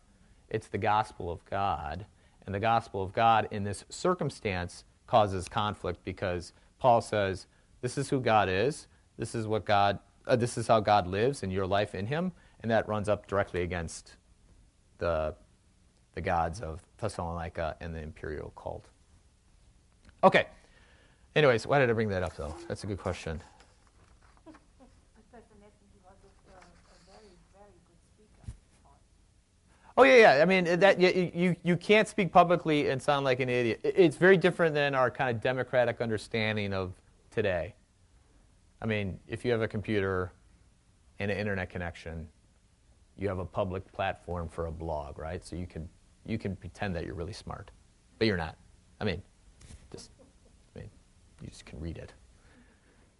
[0.50, 2.08] It's the gospel of God.
[2.48, 7.46] And the gospel of God in this circumstance causes conflict because Paul says,
[7.82, 8.88] this is who God is.
[9.20, 12.32] This is what God uh, this is how God lives and your life in Him,
[12.62, 14.16] and that runs up directly against
[14.98, 15.36] the,
[16.14, 18.90] the gods of Thessalonica and the imperial cult.
[20.24, 20.46] Okay.
[21.36, 22.56] Anyways, why did I bring that up, though?
[22.68, 23.42] That's a good question.
[29.98, 30.42] Oh yeah, yeah.
[30.42, 33.82] I mean uh, that you, you you can't speak publicly and sound like an idiot.
[33.84, 36.94] It's very different than our kind of democratic understanding of
[37.30, 37.74] today.
[38.82, 40.32] I mean, if you have a computer
[41.20, 42.28] and an internet connection,
[43.18, 45.46] you have a public platform for a blog, right?
[45.46, 45.88] So you can
[46.26, 47.72] you can pretend that you're really smart,
[48.18, 48.58] but you're not.
[49.00, 49.22] I mean,
[49.92, 50.12] just
[50.76, 50.90] I mean,
[51.42, 52.14] you just can read it.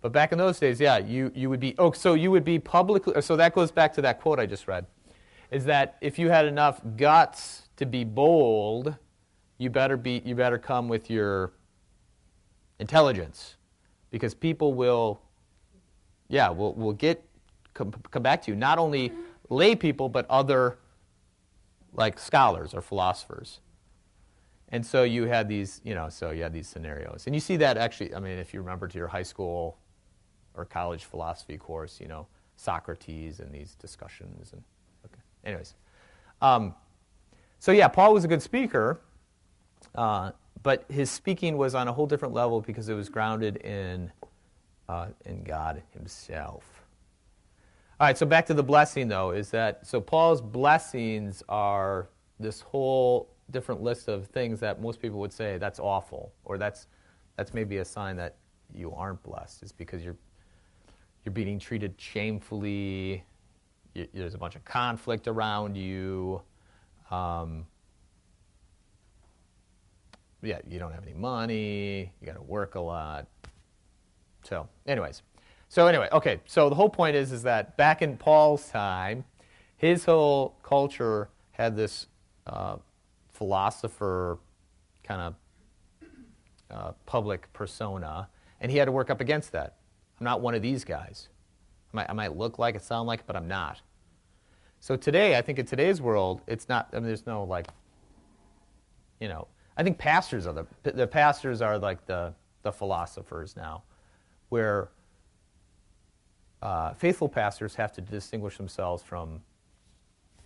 [0.02, 2.58] But back in those days, yeah, you, you would be oh, so you would be
[2.58, 3.22] publicly.
[3.22, 4.86] So that goes back to that quote I just read,
[5.52, 8.96] is that if you had enough guts to be bold,
[9.58, 11.52] you better be you better come with your
[12.80, 13.58] intelligence,
[14.10, 15.22] because people will
[16.30, 17.24] yeah, we'll, we'll get
[17.74, 18.56] come, come back to you.
[18.56, 19.12] Not only
[19.50, 20.80] lay people, but other
[21.94, 23.60] like scholars or philosophers.
[24.70, 27.24] And so you had these, you know, so you had these scenarios.
[27.26, 29.78] And you see that actually, I mean, if you remember to your high school
[30.54, 34.54] or college philosophy course, you know, Socrates and these discussions.
[34.54, 34.64] And.
[35.44, 35.76] Anyways.
[36.42, 36.74] Um,
[37.60, 39.00] so yeah, Paul was a good speaker,
[39.96, 40.32] uh,
[40.64, 44.12] but his speaking was on a whole different level because it was grounded in
[44.90, 46.84] uh, in God Himself.
[48.00, 52.62] All right, so back to the blessing, though, is that so Paul's blessings are this
[52.62, 56.88] whole different list of things that most people would say that's awful, or that's
[57.38, 58.38] that's maybe a sign that
[58.74, 59.62] you aren't blessed.
[59.62, 60.18] Is because you're
[61.24, 63.24] you're being treated shamefully.
[63.94, 66.42] You, there's a bunch of conflict around you.
[67.10, 67.66] Um,
[70.42, 72.12] yeah, you don't have any money.
[72.20, 73.28] You got to work a lot.
[74.44, 75.22] So, anyways.
[75.70, 76.42] So anyway, okay.
[76.46, 79.24] So the whole point is is that back in Paul's time,
[79.78, 82.08] his whole culture had this
[82.48, 82.78] uh,
[83.32, 84.40] philosopher
[85.04, 85.36] kind of
[86.70, 88.28] uh, public persona,
[88.60, 89.78] and he had to work up against that.
[90.20, 91.30] I'm not one of these guys.
[91.94, 93.82] I might, I might look like it, sound like it, but I'm not.
[94.80, 96.90] So today, I think in today's world, it's not.
[96.94, 97.68] I mean, there's no like.
[99.20, 103.84] You know, I think pastors are the the pastors are like the the philosophers now
[104.50, 104.90] where
[106.62, 109.42] uh, faithful pastors have to distinguish themselves from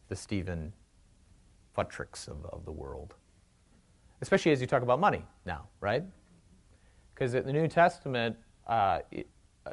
[0.07, 0.71] the Stephen
[1.75, 3.15] Furticks of, of the world.
[4.21, 6.03] Especially as you talk about money now, right?
[7.13, 9.27] Because in the New Testament, uh, it,
[9.65, 9.71] uh,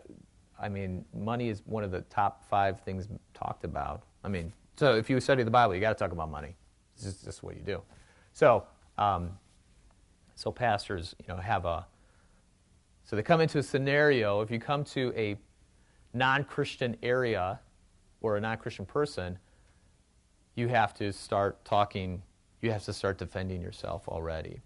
[0.62, 4.04] I mean, money is one of the top five things talked about.
[4.24, 6.56] I mean, so if you study the Bible, you got to talk about money.
[6.96, 7.82] This is just what you do.
[8.32, 8.64] So,
[8.96, 9.30] um,
[10.36, 11.86] so pastors, you know, have a
[13.04, 14.40] so they come into a scenario.
[14.40, 15.36] If you come to a
[16.14, 17.60] non Christian area
[18.20, 19.38] or a non Christian person,
[20.54, 22.22] you have to start talking,
[22.60, 24.60] you have to start defending yourself already.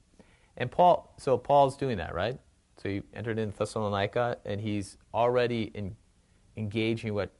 [0.56, 2.38] And Paul, so Paul's doing that, right?
[2.82, 5.96] So he entered in Thessalonica, and he's already in,
[6.56, 7.30] engaging what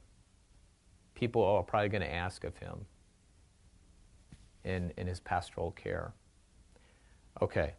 [1.13, 2.85] people are probably going to ask of him
[4.63, 6.13] in, in his pastoral care.
[7.41, 7.73] Okay.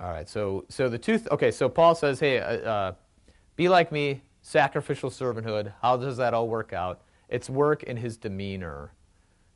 [0.00, 0.28] All right.
[0.28, 1.18] So, so the two.
[1.18, 1.50] Th- okay.
[1.50, 2.92] So Paul says, "Hey, uh, uh,
[3.56, 7.02] be like me, sacrificial servanthood." How does that all work out?
[7.28, 8.92] It's work in his demeanor.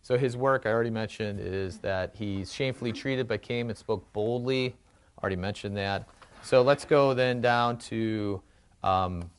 [0.03, 4.13] So his work, I already mentioned, is that he's shamefully treated, but came and spoke
[4.13, 4.75] boldly.
[5.23, 6.09] Already mentioned that.
[6.43, 8.43] So let's go then down to.
[8.83, 9.31] Um,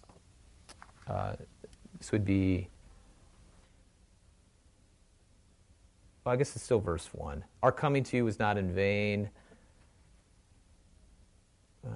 [1.08, 1.34] uh,
[1.98, 2.69] this would be.
[6.24, 7.43] Well, I guess it's still verse 1.
[7.62, 9.30] Our coming to you was not in vain.
[11.86, 11.89] Uh,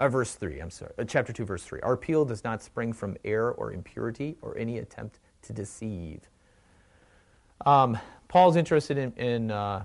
[0.00, 0.92] uh, verse 3, I'm sorry.
[0.98, 1.80] Uh, chapter 2, verse 3.
[1.82, 6.22] Our appeal does not spring from error or impurity or any attempt to deceive.
[7.64, 9.84] Um, Paul's interested in, in, uh,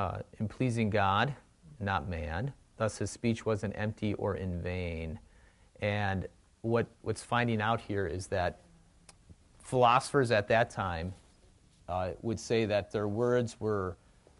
[0.00, 1.34] uh, in pleasing God,
[1.78, 2.54] not man.
[2.78, 5.18] Thus, his speech wasn't empty or in vain.
[5.82, 6.26] And
[6.62, 8.60] what, what's finding out here is that
[9.62, 11.12] philosophers at that time
[11.86, 13.98] uh, would say that their words were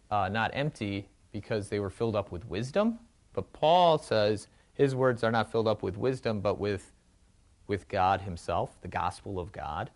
[0.09, 2.97] uh, not empty because they were filled up with wisdom.
[3.33, 6.91] But Paul says his words are not filled up with wisdom, but with,
[7.67, 9.91] with God himself, the gospel of God.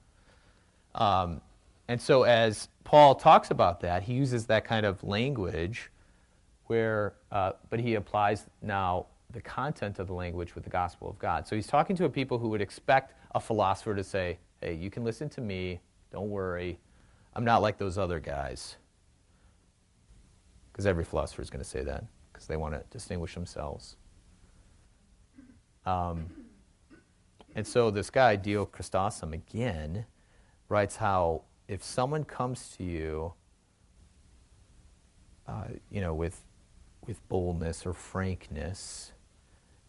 [0.93, 1.41] Um,
[1.87, 5.91] and so, as Paul talks about that, he uses that kind of language
[6.67, 11.19] where, uh, but he applies now the content of the language with the gospel of
[11.19, 11.47] God.
[11.47, 14.89] So he's talking to a people who would expect a philosopher to say, hey, you
[14.89, 15.79] can listen to me,
[16.11, 16.79] don't worry,
[17.35, 18.77] I'm not like those other guys.
[20.71, 23.97] Because every philosopher is going to say that, because they want to distinguish themselves.
[25.85, 26.27] Um,
[27.55, 30.05] and so this guy, Dio Chrysostom, again,
[30.67, 33.33] writes how if someone comes to you,
[35.47, 36.43] uh, you know, with,
[37.05, 39.11] with boldness or frankness,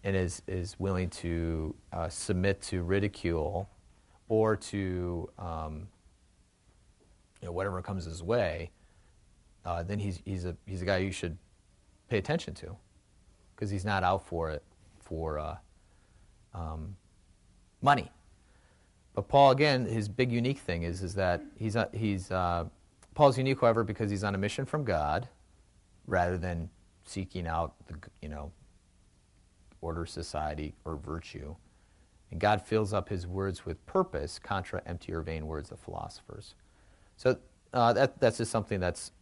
[0.05, 3.69] and is, is willing to uh, submit to ridicule
[4.29, 5.89] or to um,
[7.41, 8.71] you know, whatever comes his way,
[9.65, 11.37] uh, then he's, he's, a, he's a guy you should
[12.09, 12.77] pay attention to
[13.55, 14.63] because he's not out for it
[15.01, 15.57] for uh,
[16.55, 16.97] um,
[17.83, 18.11] money.
[19.17, 22.67] But Paul, again, his big unique thing is, is that he's, he's uh,
[23.15, 25.27] Paul's unique, however, because he's on a mission from God
[26.07, 26.69] rather than
[27.03, 28.53] seeking out the, you know,
[29.81, 31.57] order, society, or virtue.
[32.31, 36.55] And God fills up his words with purpose, contra empty or vain words of philosophers.
[37.17, 37.39] So
[37.73, 39.13] uh, that, that's just something that's,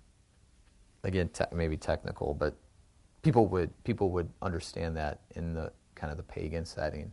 [1.04, 2.57] again, te- maybe technical, but
[3.22, 7.12] people would, people would understand that in the kind of the pagan setting.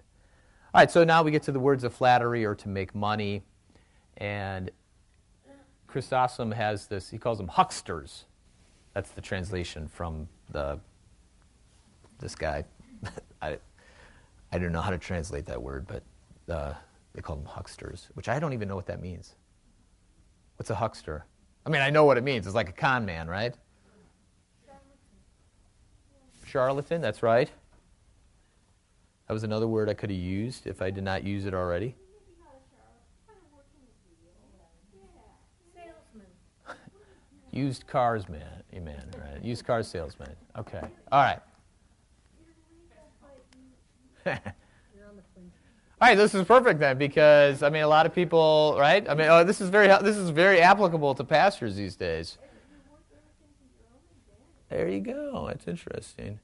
[0.74, 3.44] All right, so now we get to the words of flattery or to make money.
[4.18, 4.72] And
[5.88, 8.24] Chrysostom has this, he calls them hucksters.
[8.94, 10.80] That's the translation from the
[12.22, 12.64] this guy,
[13.42, 13.58] I,
[14.52, 16.04] I don't know how to translate that word, but
[16.54, 16.74] uh,
[17.14, 19.36] they call them hucksters, which I don't even know what that means.
[20.56, 21.26] What's a huckster?
[21.66, 22.46] I mean, I know what it means.
[22.46, 23.56] It's like a con man, right?
[26.46, 27.52] Charlatan, Charlatan that's right.
[29.32, 31.96] That was another word I could have used if I did not use it already.
[37.52, 39.42] Used cars man, amen, right?
[39.42, 40.36] Used car salesman.
[40.60, 40.82] Okay.
[41.14, 41.40] All right.
[44.26, 44.34] All
[46.02, 49.10] right, this is perfect then because I mean a lot of people, right?
[49.10, 52.38] I mean, oh, this is very this is very applicable to pastors these days.
[54.68, 55.46] There you go.
[55.48, 56.42] That's interesting.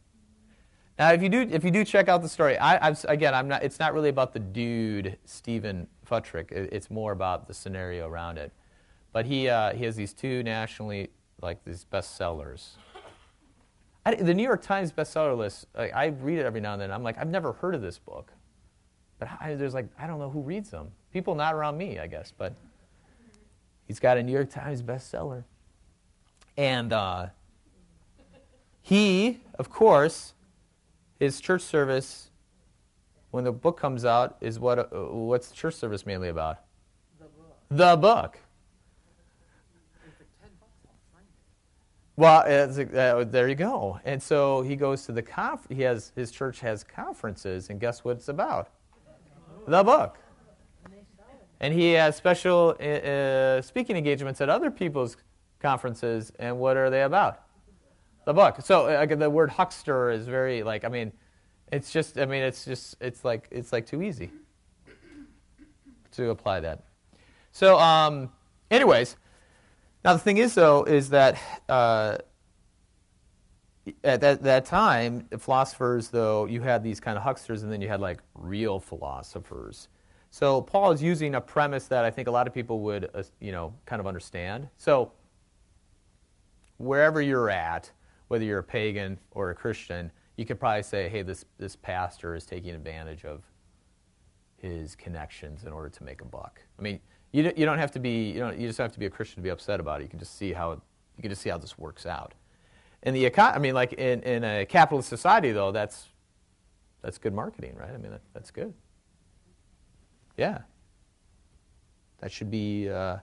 [1.00, 3.48] Now, if you do if you do check out the story, I, I've, again, I'm
[3.48, 3.64] not.
[3.64, 6.52] It's not really about the dude Stephen Furtick.
[6.52, 8.52] it's more about the scenario around it.
[9.14, 11.10] But he uh, he has these two nationally
[11.42, 12.78] like these bestsellers
[14.08, 16.92] I, the New York Times bestseller list, I, I, read it every now and then.
[16.92, 18.32] I'm like, I've never heard of this book.
[19.20, 20.92] But I, there's like, I don't know who reads them.
[21.12, 22.32] People not around me, I guess.
[22.36, 22.56] But
[23.86, 25.44] he's got a New York Times bestseller.
[26.56, 27.28] And uh,
[28.82, 30.34] he, of course,
[31.20, 32.30] his church service,
[33.32, 36.60] when the book comes out, is what, uh, what's the church service mainly about?
[37.20, 37.58] The book.
[37.70, 38.40] The book.
[42.18, 44.00] Well, uh, there you go.
[44.04, 45.68] And so he goes to the conf.
[45.70, 48.70] He has his church has conferences, and guess what it's about?
[49.68, 50.18] The book.
[51.60, 55.18] And he has special uh, uh, speaking engagements at other people's
[55.60, 57.44] conferences, and what are they about?
[58.28, 58.58] The book.
[58.62, 61.14] So uh, the word huckster is very like I mean,
[61.72, 64.32] it's just I mean it's just it's like it's like too easy
[66.12, 66.84] to apply that.
[67.54, 68.30] So um,
[68.70, 69.16] anyways.
[70.04, 71.38] Now, the thing is, though, is that
[71.70, 72.18] uh,
[74.04, 77.88] at that, that time, philosophers, though, you had these kind of hucksters, and then you
[77.88, 79.88] had like real philosophers.
[80.32, 83.24] So Paul is using a premise that I think a lot of people would, uh,
[83.40, 84.68] you know, kind of understand.
[84.78, 85.12] So
[86.78, 87.92] wherever you're at,
[88.28, 92.36] whether you're a pagan or a Christian, you could probably say, hey, this, this pastor
[92.36, 93.44] is taking advantage of
[94.58, 96.62] his connections in order to make a buck.
[96.78, 97.00] I mean,
[97.32, 99.38] you, you don't have to be, you, don't, you just have to be a Christian
[99.38, 100.04] to be upset about it.
[100.04, 102.34] You can just see how, you can just see how this works out.
[103.04, 106.08] In the econ- I mean, like in, in a capitalist society, though, that's,
[107.02, 107.92] that's good marketing, right?
[107.94, 108.74] I mean, that, that's good.
[110.38, 110.60] Yeah.
[112.20, 113.18] That should be, uh,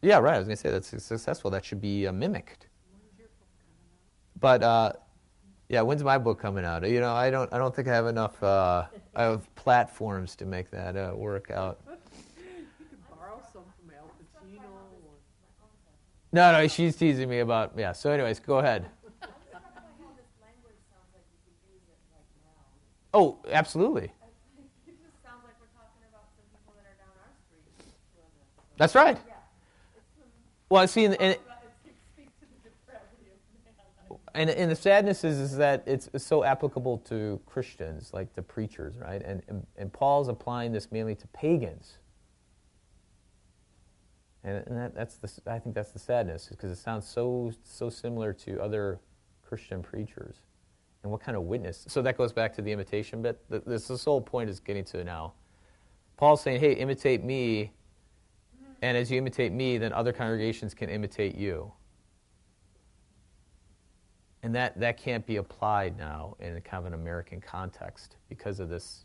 [0.00, 0.34] yeah, right.
[0.34, 1.50] I was going to say that's successful.
[1.50, 2.67] That should be uh, mimicked.
[4.40, 4.92] But uh,
[5.68, 6.88] yeah, when's my book coming out?
[6.88, 10.46] You know, I don't, I don't think I have enough uh, I have platforms to
[10.46, 11.80] make that uh, work out.
[12.78, 14.60] You could borrow some from Al Pacino.
[14.60, 14.64] Or...
[16.32, 17.92] No, no, she's teasing me about yeah.
[17.92, 18.86] So, anyways, go ahead.
[23.14, 24.12] Oh, absolutely.
[28.76, 29.16] That's right.
[30.68, 31.38] Well, see, and, and,
[34.38, 38.42] and, and the sadness is, is that it's, it's so applicable to Christians, like the
[38.42, 39.22] preachers, right?
[39.22, 41.98] And, and, and Paul's applying this mainly to pagans.
[44.44, 47.90] And, and that, that's the, I think that's the sadness, because it sounds so, so
[47.90, 49.00] similar to other
[49.46, 50.36] Christian preachers.
[51.02, 51.84] And what kind of witness?
[51.88, 53.40] So that goes back to the imitation bit.
[53.66, 55.34] This, this whole point is getting to now.
[56.16, 57.72] Paul's saying, hey, imitate me
[58.82, 61.72] and as you imitate me, then other congregations can imitate you.
[64.42, 68.60] And that, that can't be applied now in a kind of an American context because
[68.60, 69.04] of this,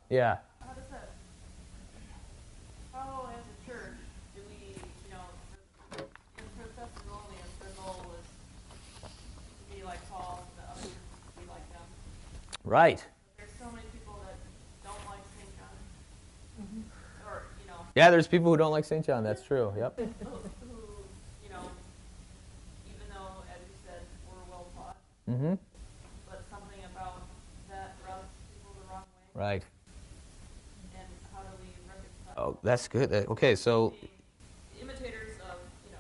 [11.73, 11.81] them.
[12.65, 13.05] Right.
[13.37, 14.37] There's so many people that
[14.85, 15.51] don't like St.
[15.57, 15.75] John.
[16.61, 17.27] Mm-hmm.
[17.27, 19.05] Or, you know, Yeah, there's people who don't like St.
[19.05, 19.25] John.
[19.25, 19.73] That's true.
[19.77, 19.99] Yep.
[19.99, 20.77] who, who,
[21.43, 21.65] you know,
[22.87, 24.97] even though, as you said, we're well taught,
[25.31, 25.55] Mm-hmm.
[26.29, 27.23] but something about
[27.71, 29.05] that rubs people the wrong
[29.35, 29.41] way.
[29.41, 29.63] Right.
[30.95, 32.28] And how do we reconcile?
[32.39, 33.13] Oh, that's good.
[33.13, 33.93] Okay, so
[34.81, 35.99] imitators of, you know,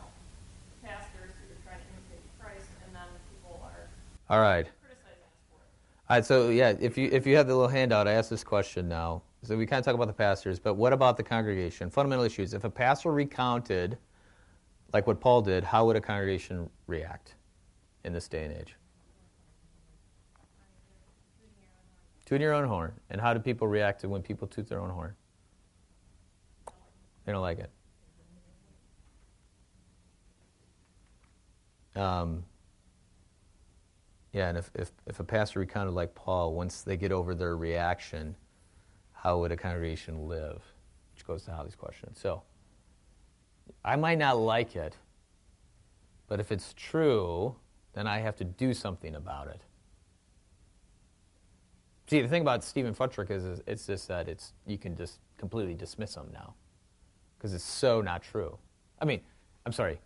[0.85, 3.89] pastors who are trying to imitate Christ, and then people are
[4.31, 4.69] all right.
[4.81, 6.09] criticizing us for it.
[6.09, 8.45] All right, so yeah, if you if you have the little handout, I asked this
[8.45, 9.23] question now.
[9.43, 11.91] So we kind of talk about the pastors, but what about the congregation?
[11.91, 12.55] Fundamental issues.
[12.55, 13.99] If a pastor recounted,
[14.93, 17.35] like what Paul did, how would a congregation react
[18.05, 18.77] in this day and age?
[22.27, 22.93] Tooting your own horn.
[23.11, 25.17] And how do people react to when people toot their own horn?
[27.29, 27.71] They don't like it.
[31.95, 32.43] Um,
[34.33, 37.55] yeah, and if, if, if a pastor recounted like Paul, once they get over their
[37.55, 38.35] reaction,
[39.13, 40.63] how would a congregation live?
[41.13, 42.15] Which goes to Holly's question.
[42.15, 42.45] So,
[43.85, 44.97] I might not like it,
[46.29, 47.57] but if it's true,
[47.93, 49.61] then I have to do something about it.
[52.07, 55.19] See, the thing about Stephen Furtick is, is it's just that it's you can just
[55.37, 56.55] completely dismiss him now
[57.39, 58.59] because it's so not true.
[59.01, 59.21] I mean,
[59.65, 60.01] I'm sorry.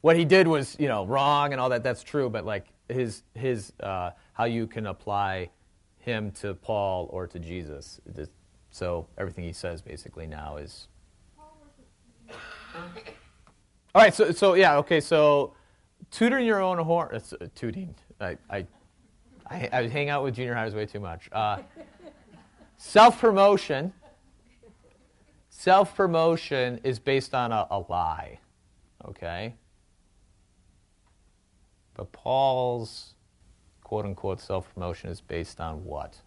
[0.00, 1.82] What he did was, you know, wrong and all that.
[1.82, 5.50] That's true, but like his his uh, how you can apply
[5.98, 8.00] him to Paul or to Jesus.
[8.70, 10.88] So everything he says basically now is.
[13.94, 14.14] All right.
[14.14, 14.76] So so yeah.
[14.78, 15.00] Okay.
[15.00, 15.54] So
[16.10, 17.14] tutoring your own horn.
[17.14, 17.94] It's, uh, tooting.
[18.20, 18.66] I, I
[19.50, 21.28] I, I hang out with junior highs way too much.
[21.32, 21.58] Uh,
[22.76, 23.92] Self promotion.
[25.58, 28.38] Self promotion is based on a, a lie.
[29.04, 29.56] Okay?
[31.94, 33.14] But Paul's
[33.82, 36.18] quote unquote self promotion is based on what?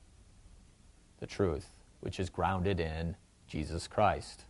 [1.22, 1.70] The truth,
[2.02, 3.16] which is grounded in
[3.48, 4.44] Jesus Christ.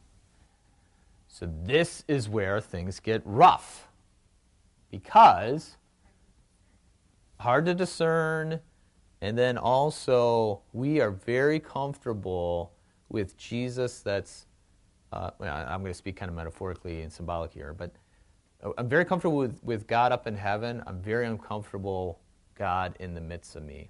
[1.28, 3.88] So this is where things get rough.
[4.90, 5.78] Because
[7.40, 8.62] hard to discern,
[9.22, 12.72] and then also we are very comfortable
[13.10, 14.48] with Jesus that's,
[15.12, 17.92] uh, I'm going to speak kind of metaphorically and symbolic here, but
[18.78, 20.84] I'm very comfortable with, with God up in heaven.
[20.86, 22.20] I'm very uncomfortable
[22.56, 23.90] God in the midst of me.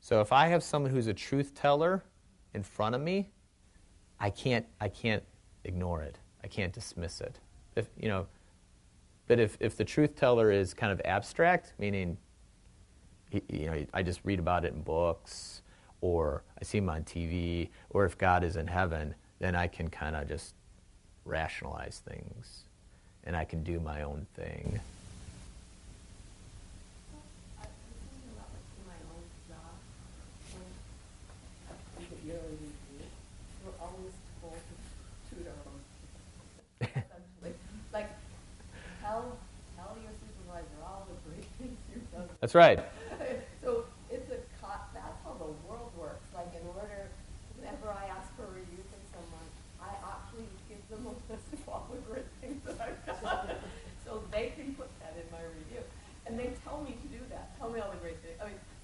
[0.00, 2.04] So if I have someone who's a truth teller
[2.52, 3.30] in front of me,
[4.20, 5.22] I can't I can't
[5.64, 6.18] ignore it.
[6.42, 7.40] I can't dismiss it.
[7.74, 8.26] If you know,
[9.26, 12.16] but if, if the truth teller is kind of abstract, meaning
[13.48, 15.62] you know I just read about it in books
[16.00, 19.14] or I see him on TV, or if God is in heaven,
[19.44, 20.54] then I can kind of just
[21.26, 22.64] rationalize things
[23.24, 24.80] and I can do my own thing.
[37.92, 38.10] That's
[39.02, 39.36] tell,
[39.76, 42.28] tell your supervisor all the great things you've done.
[42.40, 42.80] That's right.
[43.62, 44.36] so it's a
[44.92, 46.24] that's how the world works.
[46.34, 47.08] Like in order,
[47.64, 49.48] whenever I ask for a review from someone,
[49.80, 53.56] I actually give them a list of all the great things that I've done,
[54.04, 55.80] so they can put that in my review.
[56.26, 57.56] And they tell me to do that.
[57.56, 58.36] Tell me all the great things.
[58.40, 58.60] I mean,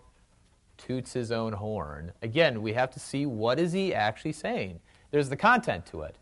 [0.81, 4.79] toots his own horn, again, we have to see what is he actually saying.
[5.11, 6.17] There's the content to it.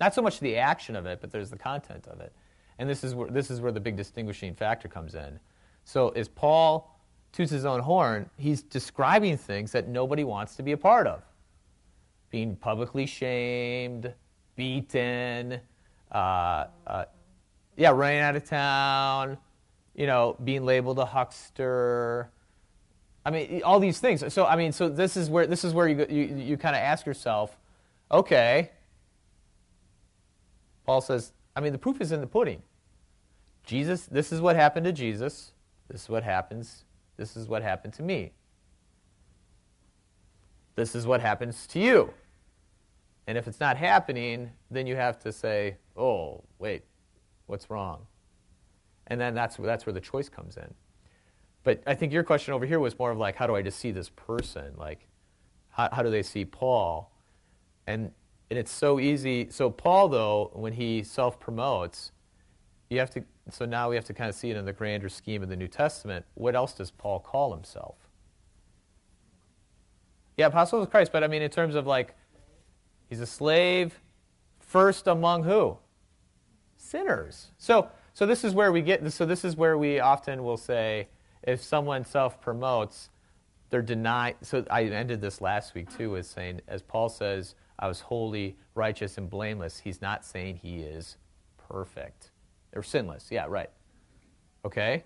[0.00, 2.32] Not so much the action of it, but there's the content of it.
[2.78, 5.38] And this is where this is where the big distinguishing factor comes in.
[5.84, 6.98] So as Paul
[7.32, 11.22] toots his own horn, he's describing things that nobody wants to be a part of.
[12.30, 14.12] Being publicly shamed,
[14.56, 15.60] beaten,
[16.10, 17.04] uh, uh,
[17.76, 19.38] yeah, running out of town,
[19.94, 22.30] you know, being labeled a huckster.
[23.24, 24.32] I mean, all these things.
[24.32, 26.80] So, I mean, so this is where this is where you you, you kind of
[26.80, 27.56] ask yourself,
[28.10, 28.70] okay.
[30.84, 32.62] Paul says, I mean, the proof is in the pudding.
[33.64, 35.52] Jesus, this is what happened to Jesus.
[35.88, 36.84] This is what happens.
[37.16, 38.32] This is what happened to me.
[40.74, 42.12] This is what happens to you.
[43.26, 46.82] And if it's not happening, then you have to say, oh, wait,
[47.46, 48.06] what's wrong?
[49.06, 50.74] And then that's, that's where the choice comes in.
[51.64, 53.78] But I think your question over here was more of like, how do I just
[53.78, 54.74] see this person?
[54.76, 55.06] Like,
[55.70, 57.12] how, how do they see Paul?
[57.86, 58.10] And,
[58.50, 59.48] and it's so easy.
[59.50, 62.12] So, Paul, though, when he self promotes,
[62.90, 65.08] you have to, so now we have to kind of see it in the grander
[65.08, 66.24] scheme of the New Testament.
[66.34, 67.96] What else does Paul call himself?
[70.36, 72.14] Yeah, apostle of Christ, but I mean, in terms of like,
[73.12, 74.00] He's a slave
[74.58, 75.76] first among who?
[76.78, 77.48] Sinners.
[77.58, 79.12] So, so this is where we get.
[79.12, 81.08] So this is where we often will say,
[81.42, 83.10] if someone self-promotes,
[83.70, 84.36] they're denied.
[84.42, 88.56] So I ended this last week too, with saying, as Paul says, I was holy,
[88.74, 89.80] righteous, and blameless.
[89.80, 91.16] He's not saying he is
[91.68, 92.30] perfect
[92.74, 93.28] or sinless.
[93.30, 93.70] Yeah, right.
[94.64, 95.04] Okay.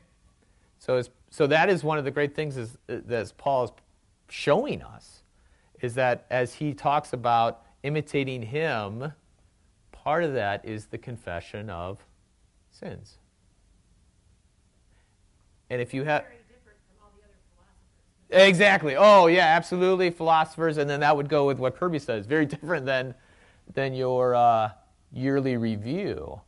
[0.78, 3.70] So, so that is one of the great things is, that Paul is
[4.28, 5.22] showing us,
[5.80, 9.12] is that as he talks about imitating him,
[9.93, 12.05] part of that is the confession of
[12.70, 13.18] sins.
[15.71, 16.25] And if you have.
[18.31, 18.97] Exactly.
[18.97, 20.11] Oh, yeah, absolutely.
[20.11, 22.27] Philosophers, and then that would go with what Kirby says.
[22.27, 23.14] Very different than,
[23.75, 24.71] than your uh,
[25.12, 26.41] yearly review.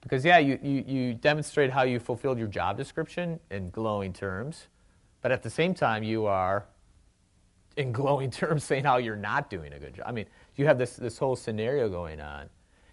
[0.00, 4.68] Because, yeah, you, you, you demonstrate how you fulfilled your job description in glowing terms,
[5.22, 6.66] but at the same time, you are
[7.76, 10.04] in glowing terms saying how you're not doing a good job.
[10.06, 10.26] I mean,
[10.56, 12.48] you have this, this whole scenario going on.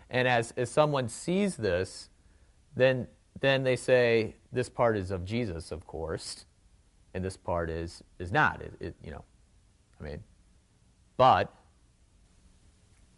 [0.09, 2.09] And as, as someone sees this,
[2.75, 3.07] then,
[3.41, 6.45] then they say, this part is of Jesus, of course,
[7.13, 8.61] and this part is, is not.
[8.61, 9.23] It, it you know,
[9.99, 10.23] I mean,
[11.17, 11.53] but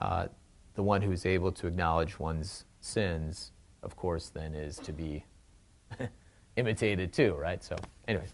[0.02, 0.28] uh,
[0.76, 3.52] the one who's able to acknowledge one's sins,
[3.84, 5.26] of course, then is to be
[6.56, 7.64] imitated too, right?
[7.64, 7.76] So,
[8.08, 8.34] anyways.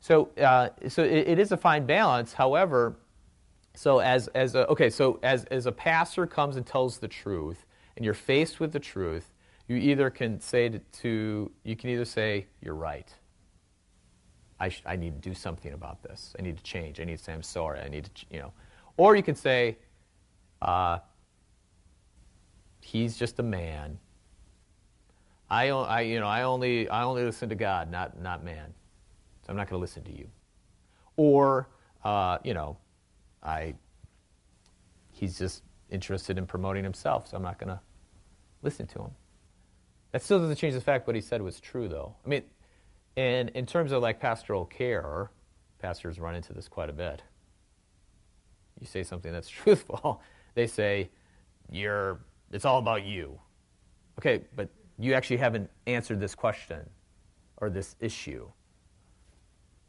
[0.00, 2.32] So, uh, so it, it is a fine balance.
[2.32, 2.96] However,
[3.74, 7.64] so as, as a, okay, so as, as a pastor comes and tells the truth,
[7.96, 9.32] and you're faced with the truth,
[9.68, 13.12] you either can say to, to you can either say you're right.
[14.58, 16.34] I, sh- I need to do something about this.
[16.38, 16.98] I need to change.
[17.00, 17.80] I need to say I'm sorry.
[17.80, 18.52] I need to, you know,
[18.96, 19.78] or you can say,
[20.62, 20.98] uh,
[22.80, 23.98] he's just a man.
[25.50, 28.74] I, I, you know, I only, I only listen to God, not, not man.
[29.42, 30.28] So I'm not going to listen to you.
[31.16, 31.68] Or,
[32.04, 32.78] uh, you know,
[33.42, 33.74] I,
[35.12, 37.80] he's just interested in promoting himself, so I'm not going to
[38.62, 39.10] listen to him.
[40.18, 42.16] That still doesn't change the fact what he said was true, though.
[42.26, 42.42] I mean,
[43.16, 45.30] And in terms of like pastoral care,
[45.78, 47.22] pastors run into this quite a bit.
[48.80, 50.20] You say something that's truthful,
[50.54, 51.10] they say,
[51.70, 52.18] You're,
[52.50, 53.38] it's all about you.
[54.18, 56.80] Okay, but you actually haven't answered this question
[57.58, 58.50] or this issue.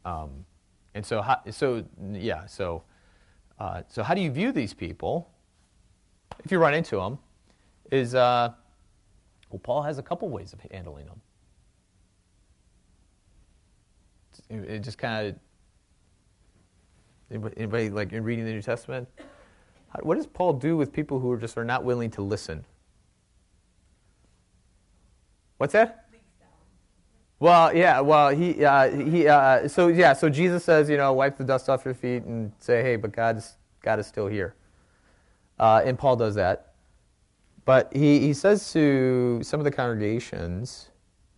[0.04, 0.46] Um,
[0.94, 2.84] and so, how, so yeah, so,
[3.58, 5.28] uh, so how do you view these people?
[6.44, 7.18] If you run into them,
[7.90, 8.50] is uh,
[9.50, 11.20] well, Paul has a couple ways of handling them.
[14.48, 15.34] It just kind of
[17.30, 19.08] anybody, anybody, like in reading the New Testament.
[19.88, 22.64] How, what does Paul do with people who are just are not willing to listen?
[25.58, 26.06] What's that?
[27.38, 28.00] Well, yeah.
[28.00, 29.26] Well, he uh, he.
[29.26, 30.12] Uh, so yeah.
[30.12, 33.12] So Jesus says, you know, wipe the dust off your feet and say, hey, but
[33.12, 34.54] God's God is still here.
[35.58, 36.69] Uh, and Paul does that.
[37.70, 40.90] But he, he says to some of the congregations,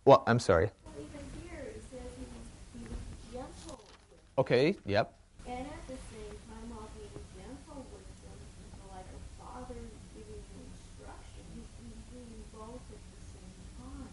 [0.03, 0.65] well, I'm sorry.
[0.65, 5.13] Okay, even here, it says he was, he was gentle with Okay, yep.
[5.45, 8.39] And at the same time, while being gentle with them,
[8.89, 9.77] like a father
[10.17, 14.09] giving instruction, he's, he's doing both at the same time.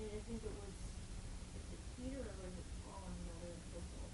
[0.00, 3.52] And I think it was, is it Peter or was it Paul in the other
[3.60, 4.08] epistle?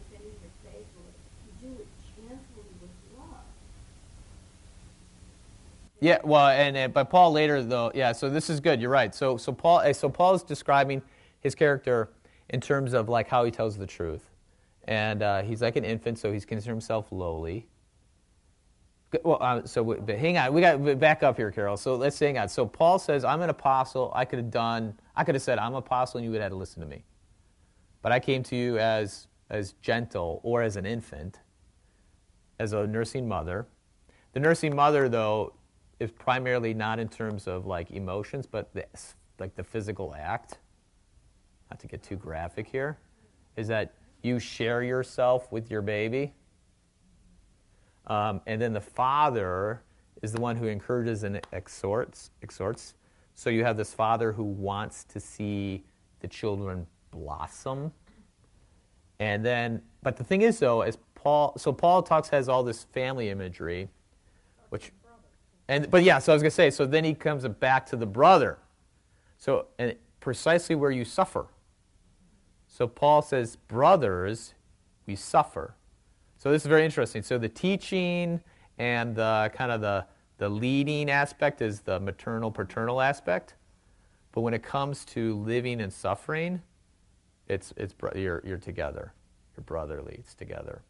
[0.00, 1.12] Defending your faith, or
[1.44, 3.52] you do it gently with love.
[6.00, 8.12] Yeah, well, and, and but Paul later though, yeah.
[8.12, 8.80] So this is good.
[8.80, 9.14] You're right.
[9.14, 11.02] So so Paul eh, so Paul is describing
[11.40, 12.10] his character
[12.50, 14.30] in terms of like how he tells the truth,
[14.84, 17.68] and uh, he's like an infant, so he's considered himself lowly.
[19.24, 21.76] Well, uh, so we- but hang on, we got back up here, Carol.
[21.78, 22.48] So let's hang on.
[22.48, 24.12] So Paul says, "I'm an apostle.
[24.14, 24.98] I could have done.
[25.14, 26.88] I could have said I'm an apostle, and you would have had to listen to
[26.88, 27.04] me.
[28.02, 31.40] But I came to you as as gentle or as an infant,
[32.58, 33.66] as a nursing mother."
[34.34, 35.54] The nursing mother, though,
[35.98, 38.84] is primarily not in terms of like emotions, but the,
[39.38, 40.58] like the physical act.
[41.70, 42.98] Not to get too graphic here,
[43.56, 46.32] is that you share yourself with your baby,
[48.06, 49.82] um, and then the father
[50.22, 52.30] is the one who encourages and exhorts.
[52.42, 52.94] Exhorts.
[53.34, 55.84] So you have this father who wants to see
[56.20, 57.92] the children blossom,
[59.18, 62.84] and then, but the thing is, though, as Paul, so Paul talks has all this
[62.84, 63.88] family imagery,
[64.68, 64.92] which,
[65.68, 68.06] and but yeah, so I was gonna say, so then he comes back to the
[68.06, 68.58] brother,
[69.36, 71.46] so and precisely where you suffer.
[72.68, 74.54] So Paul says, brothers,
[75.06, 75.74] we suffer.
[76.36, 77.22] So this is very interesting.
[77.22, 78.40] So the teaching
[78.78, 80.06] and the kind of the
[80.38, 83.54] the leading aspect is the maternal paternal aspect,
[84.32, 86.62] but when it comes to living and suffering,
[87.48, 89.12] it's it's you're you're together.
[89.56, 90.16] You're brotherly.
[90.18, 90.82] It's together.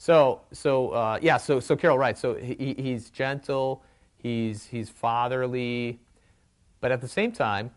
[0.00, 1.36] So so uh, yeah.
[1.36, 2.16] So so Carol, right?
[2.16, 3.82] So he, he's gentle.
[4.16, 6.00] He's he's fatherly,
[6.80, 7.70] but at the same time,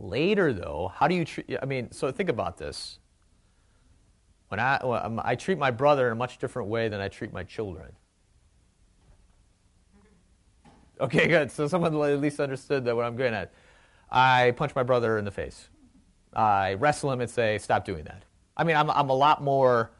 [0.00, 1.54] later though, how do you treat?
[1.60, 2.98] I mean, so think about this.
[4.48, 7.08] When I well, um, I treat my brother in a much different way than I
[7.08, 7.92] treat my children.
[10.98, 11.50] Okay, good.
[11.50, 13.52] So someone at least understood that what I'm getting at.
[14.10, 15.68] I punch my brother in the face.
[16.32, 18.22] I wrestle him and say, "Stop doing that."
[18.56, 19.90] I mean, I'm I'm a lot more.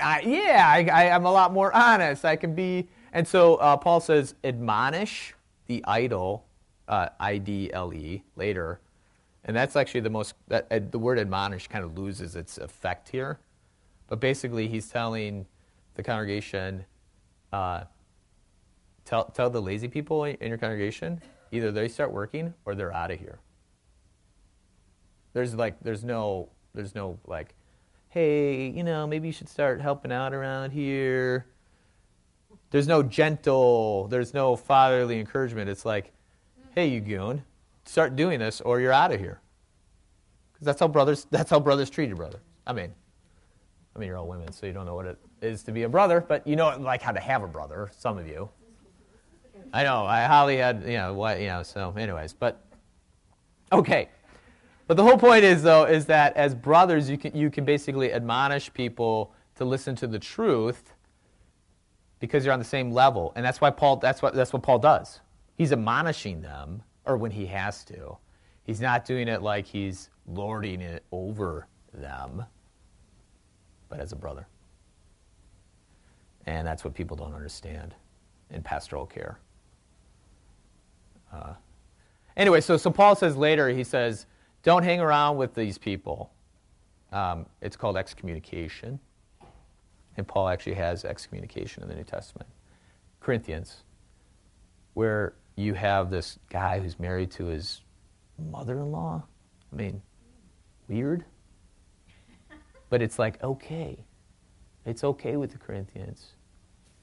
[0.00, 2.24] I, yeah, I, I'm a lot more honest.
[2.24, 5.34] I can be, and so uh, Paul says, "Admonish
[5.66, 6.46] the idle,"
[6.88, 8.80] uh, I D L E later,
[9.44, 10.34] and that's actually the most.
[10.48, 13.38] That, uh, the word "admonish" kind of loses its effect here,
[14.08, 15.46] but basically he's telling
[15.94, 16.84] the congregation,
[17.52, 17.84] uh,
[19.04, 21.22] tell tell the lazy people in your congregation,
[21.52, 23.38] either they start working or they're out of here.
[25.34, 27.54] There's like there's no there's no like,
[28.14, 31.46] hey, you know, maybe you should start helping out around here.
[32.70, 35.68] There's no gentle, there's no fatherly encouragement.
[35.68, 36.12] It's like,
[36.76, 37.42] hey, you goon,
[37.84, 39.40] start doing this or you're out of here.
[40.52, 42.38] Because that's how brothers that's how brothers treat your brother.
[42.68, 42.92] I mean,
[43.96, 45.88] I mean you're all women, so you don't know what it is to be a
[45.88, 47.90] brother, but you know like how to have a brother.
[47.98, 48.48] Some of you.
[49.72, 50.06] I know.
[50.06, 51.64] I Holly had you know what you know.
[51.64, 52.64] So, anyways, but
[53.72, 54.08] okay.
[54.86, 58.12] But the whole point is, though, is that as brothers, you can, you can basically
[58.12, 60.92] admonish people to listen to the truth
[62.20, 63.32] because you're on the same level.
[63.36, 65.20] And that's why Paul, that's what, that's what Paul does.
[65.56, 68.16] He's admonishing them, or when he has to.
[68.64, 72.44] He's not doing it like he's lording it over them,
[73.88, 74.46] but as a brother.
[76.46, 77.94] And that's what people don't understand
[78.50, 79.38] in pastoral care.
[81.32, 81.54] Uh,
[82.36, 84.26] anyway, so, so Paul says later, he says,
[84.64, 86.32] don't hang around with these people.
[87.12, 88.98] Um, it's called excommunication.
[90.16, 92.48] And Paul actually has excommunication in the New Testament.
[93.20, 93.84] Corinthians,
[94.94, 97.82] where you have this guy who's married to his
[98.50, 99.22] mother in law?
[99.72, 100.02] I mean,
[100.88, 101.24] weird.
[102.88, 104.04] But it's like, okay.
[104.86, 106.32] It's okay with the Corinthians.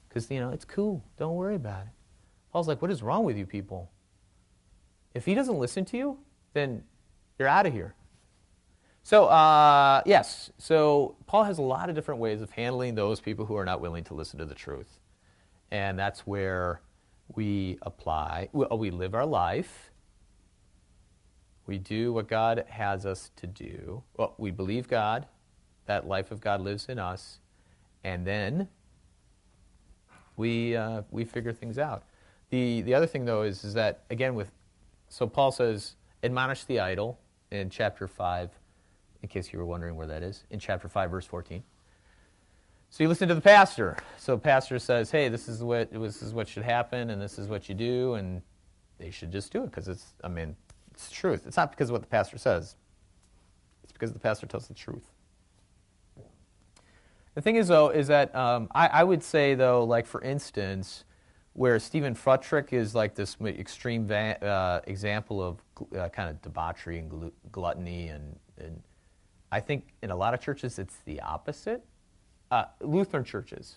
[0.08, 1.02] Because, you know, it's cool.
[1.18, 1.92] Don't worry about it.
[2.52, 3.90] Paul's like, what is wrong with you people?
[5.14, 6.18] If he doesn't listen to you,
[6.54, 6.84] then
[7.38, 7.94] you're out of here.
[9.04, 13.46] So, uh, yes, so Paul has a lot of different ways of handling those people
[13.46, 15.00] who are not willing to listen to the truth.
[15.72, 16.80] And that's where
[17.34, 19.90] we apply, we live our life.
[21.66, 24.02] We do what God has us to do.
[24.16, 25.26] Well, we believe God,
[25.86, 27.38] that life of God lives in us,
[28.04, 28.68] and then
[30.36, 32.02] we, uh, we figure things out.
[32.50, 34.50] The, the other thing, though, is, is that, again, with,
[35.08, 37.18] so Paul says, admonish the idle
[37.52, 38.50] in chapter 5,
[39.22, 41.62] in case you were wondering where that is, in chapter 5, verse 14.
[42.90, 43.96] So you listen to the pastor.
[44.18, 47.48] So pastor says, "Hey, this is what this is what should happen, and this is
[47.48, 48.42] what you do, and
[48.98, 50.12] they should just do it because it's.
[50.22, 50.54] I mean,
[50.90, 51.46] it's truth.
[51.46, 52.76] It's not because of what the pastor says.
[53.82, 55.10] It's because the pastor tells the truth.
[57.34, 61.04] The thing is, though, is that um, I, I, would say, though, like for instance,
[61.54, 65.58] where Stephen Furtick is like this extreme va- uh, example of
[65.96, 68.82] uh, kind of debauchery and gl- gluttony, and, and
[69.50, 71.84] I think in a lot of churches it's the opposite
[72.50, 73.76] uh, Lutheran churches.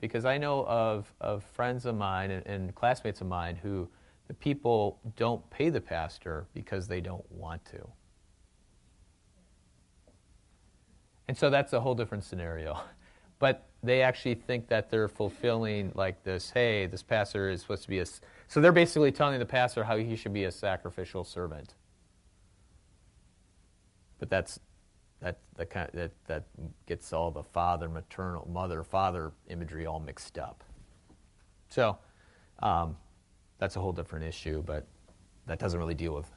[0.00, 3.88] Because I know of, of friends of mine and, and classmates of mine who
[4.26, 7.86] the people don't pay the pastor because they don't want to.
[11.28, 12.78] And so that's a whole different scenario.
[13.38, 17.88] But they actually think that they're fulfilling like this, hey, this pastor is supposed to
[17.88, 18.06] be a.
[18.46, 21.74] So they're basically telling the pastor how he should be a sacrificial servant.
[24.18, 24.60] But that's
[25.20, 26.44] that, that, kind that, that
[26.86, 30.64] gets all the father, maternal, mother, father imagery all mixed up.
[31.68, 31.96] So
[32.60, 32.96] um,
[33.58, 34.86] that's a whole different issue, but
[35.46, 36.30] that doesn't really deal with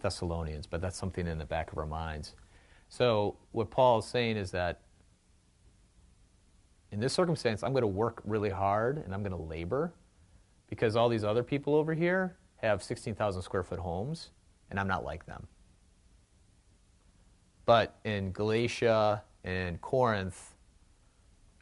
[0.00, 2.34] Thessalonians, but that's something in the back of our minds.
[2.88, 4.80] So what Paul is saying is that
[6.92, 9.92] in this circumstance, I'm going to work really hard and I'm going to labor
[10.68, 14.30] because all these other people over here have 16,000 square foot homes,
[14.70, 15.46] and I'm not like them.
[17.64, 20.54] But in Galatia and Corinth,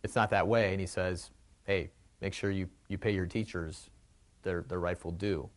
[0.02, 0.72] it's not that way.
[0.72, 1.30] And he says,
[1.64, 3.88] hey, make sure you, you pay your teachers
[4.42, 5.48] their, their rightful due.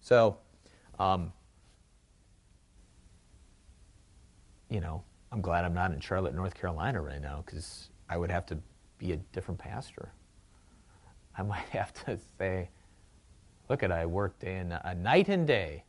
[0.00, 0.38] So,
[0.98, 1.32] um,
[4.68, 5.02] you know,
[5.32, 8.58] I'm glad I'm not in Charlotte, North Carolina right now because I would have to
[8.98, 10.12] be a different pastor.
[11.36, 12.68] I might have to say,
[13.68, 15.84] look at I work day and a night and day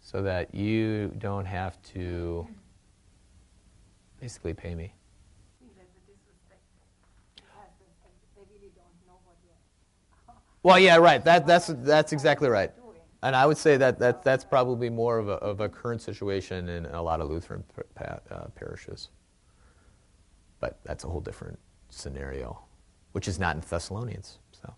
[0.00, 2.46] so that you don't have to
[4.20, 4.94] basically pay me.
[10.62, 11.24] Well, yeah, right.
[11.24, 12.72] That, that's, that's exactly right.
[13.22, 16.68] And I would say that, that that's probably more of a, of a current situation
[16.68, 17.64] in a lot of Lutheran
[18.00, 19.08] uh, parishes.
[20.60, 21.58] But that's a whole different
[21.90, 22.60] scenario,
[23.12, 24.38] which is not in Thessalonians.
[24.52, 24.74] So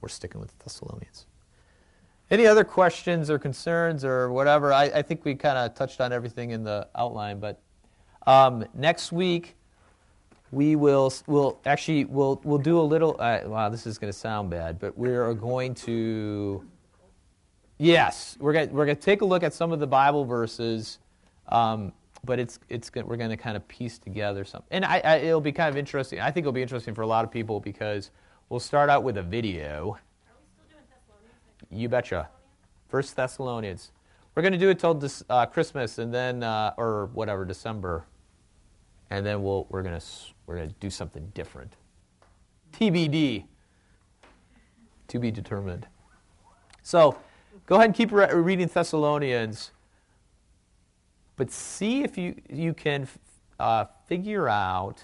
[0.00, 1.26] we're sticking with Thessalonians.
[2.30, 4.72] Any other questions or concerns or whatever?
[4.72, 7.60] I, I think we kind of touched on everything in the outline, but
[8.26, 9.56] um, next week
[10.52, 13.16] we will will actually we'll we'll do a little.
[13.18, 16.64] Uh, wow, this is going to sound bad, but we are going to.
[17.78, 20.98] Yes, we're going we're going to take a look at some of the Bible verses,
[21.48, 21.92] um,
[22.24, 25.40] but it's it's we're going to kind of piece together something, and I, I, it'll
[25.40, 26.20] be kind of interesting.
[26.20, 28.10] I think it'll be interesting for a lot of people because
[28.48, 29.98] we'll start out with a video
[31.70, 32.28] you betcha.
[32.88, 33.92] First Thessalonians.
[34.34, 38.04] We're going to do it till this, uh, Christmas and then, uh, or whatever, December,
[39.10, 40.06] and then we'll, we're going to
[40.46, 41.74] we're going to do something different.
[42.72, 43.44] TBD.
[45.08, 45.86] To be determined.
[46.82, 47.18] So,
[47.66, 49.72] go ahead and keep re- reading Thessalonians,
[51.40, 53.08] but see if you you can
[53.58, 55.02] uh, figure out.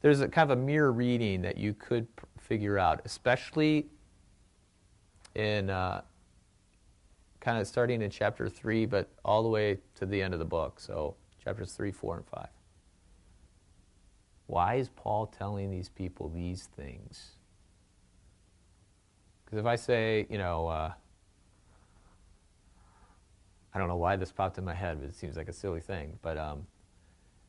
[0.00, 2.06] There's a kind of a mirror reading that you could
[2.40, 3.88] figure out, especially
[5.34, 6.00] in uh,
[7.40, 10.46] kind of starting in chapter 3, but all the way to the end of the
[10.46, 10.80] book.
[10.80, 12.48] So, chapters 3, 4, and 5.
[14.46, 17.32] Why is Paul telling these people these things?
[19.44, 20.92] Because if I say, you know, uh,
[23.74, 25.80] I don't know why this popped in my head, but it seems like a silly
[25.80, 26.16] thing.
[26.22, 26.66] But um,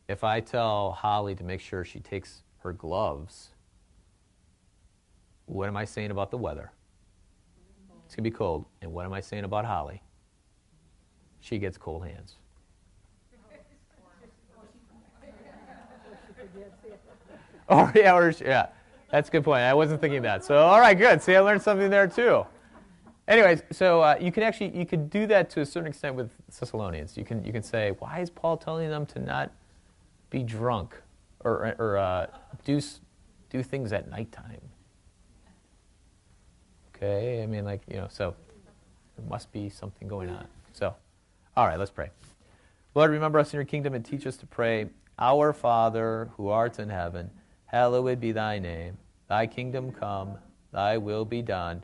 [0.07, 3.49] if I tell Holly to make sure she takes her gloves,
[5.45, 6.71] what am I saying about the weather?
[8.05, 8.65] It's going to be cold.
[8.81, 10.01] And what am I saying about Holly?
[11.41, 12.35] She gets cold hands.
[17.69, 18.67] oh, yeah, or, yeah.
[19.11, 19.61] That's a good point.
[19.61, 20.43] I wasn't thinking that.
[20.43, 21.21] So, all right, good.
[21.21, 22.45] See, I learned something there too.
[23.27, 26.29] Anyways, so uh, you can actually you could do that to a certain extent with
[26.59, 27.17] Thessalonians.
[27.17, 29.51] You can you can say, why is Paul telling them to not
[30.29, 30.95] be drunk
[31.43, 32.27] or or uh,
[32.63, 32.79] do
[33.49, 34.61] do things at nighttime?
[36.95, 38.35] Okay, I mean, like you know, so
[39.17, 40.45] there must be something going on.
[40.73, 40.93] So,
[41.57, 42.11] all right, let's pray.
[42.93, 44.89] Lord, remember us in your kingdom and teach us to pray.
[45.17, 47.31] Our Father, who art in heaven,
[47.65, 48.97] hallowed be thy name.
[49.27, 50.37] Thy kingdom come,
[50.71, 51.83] thy will be done,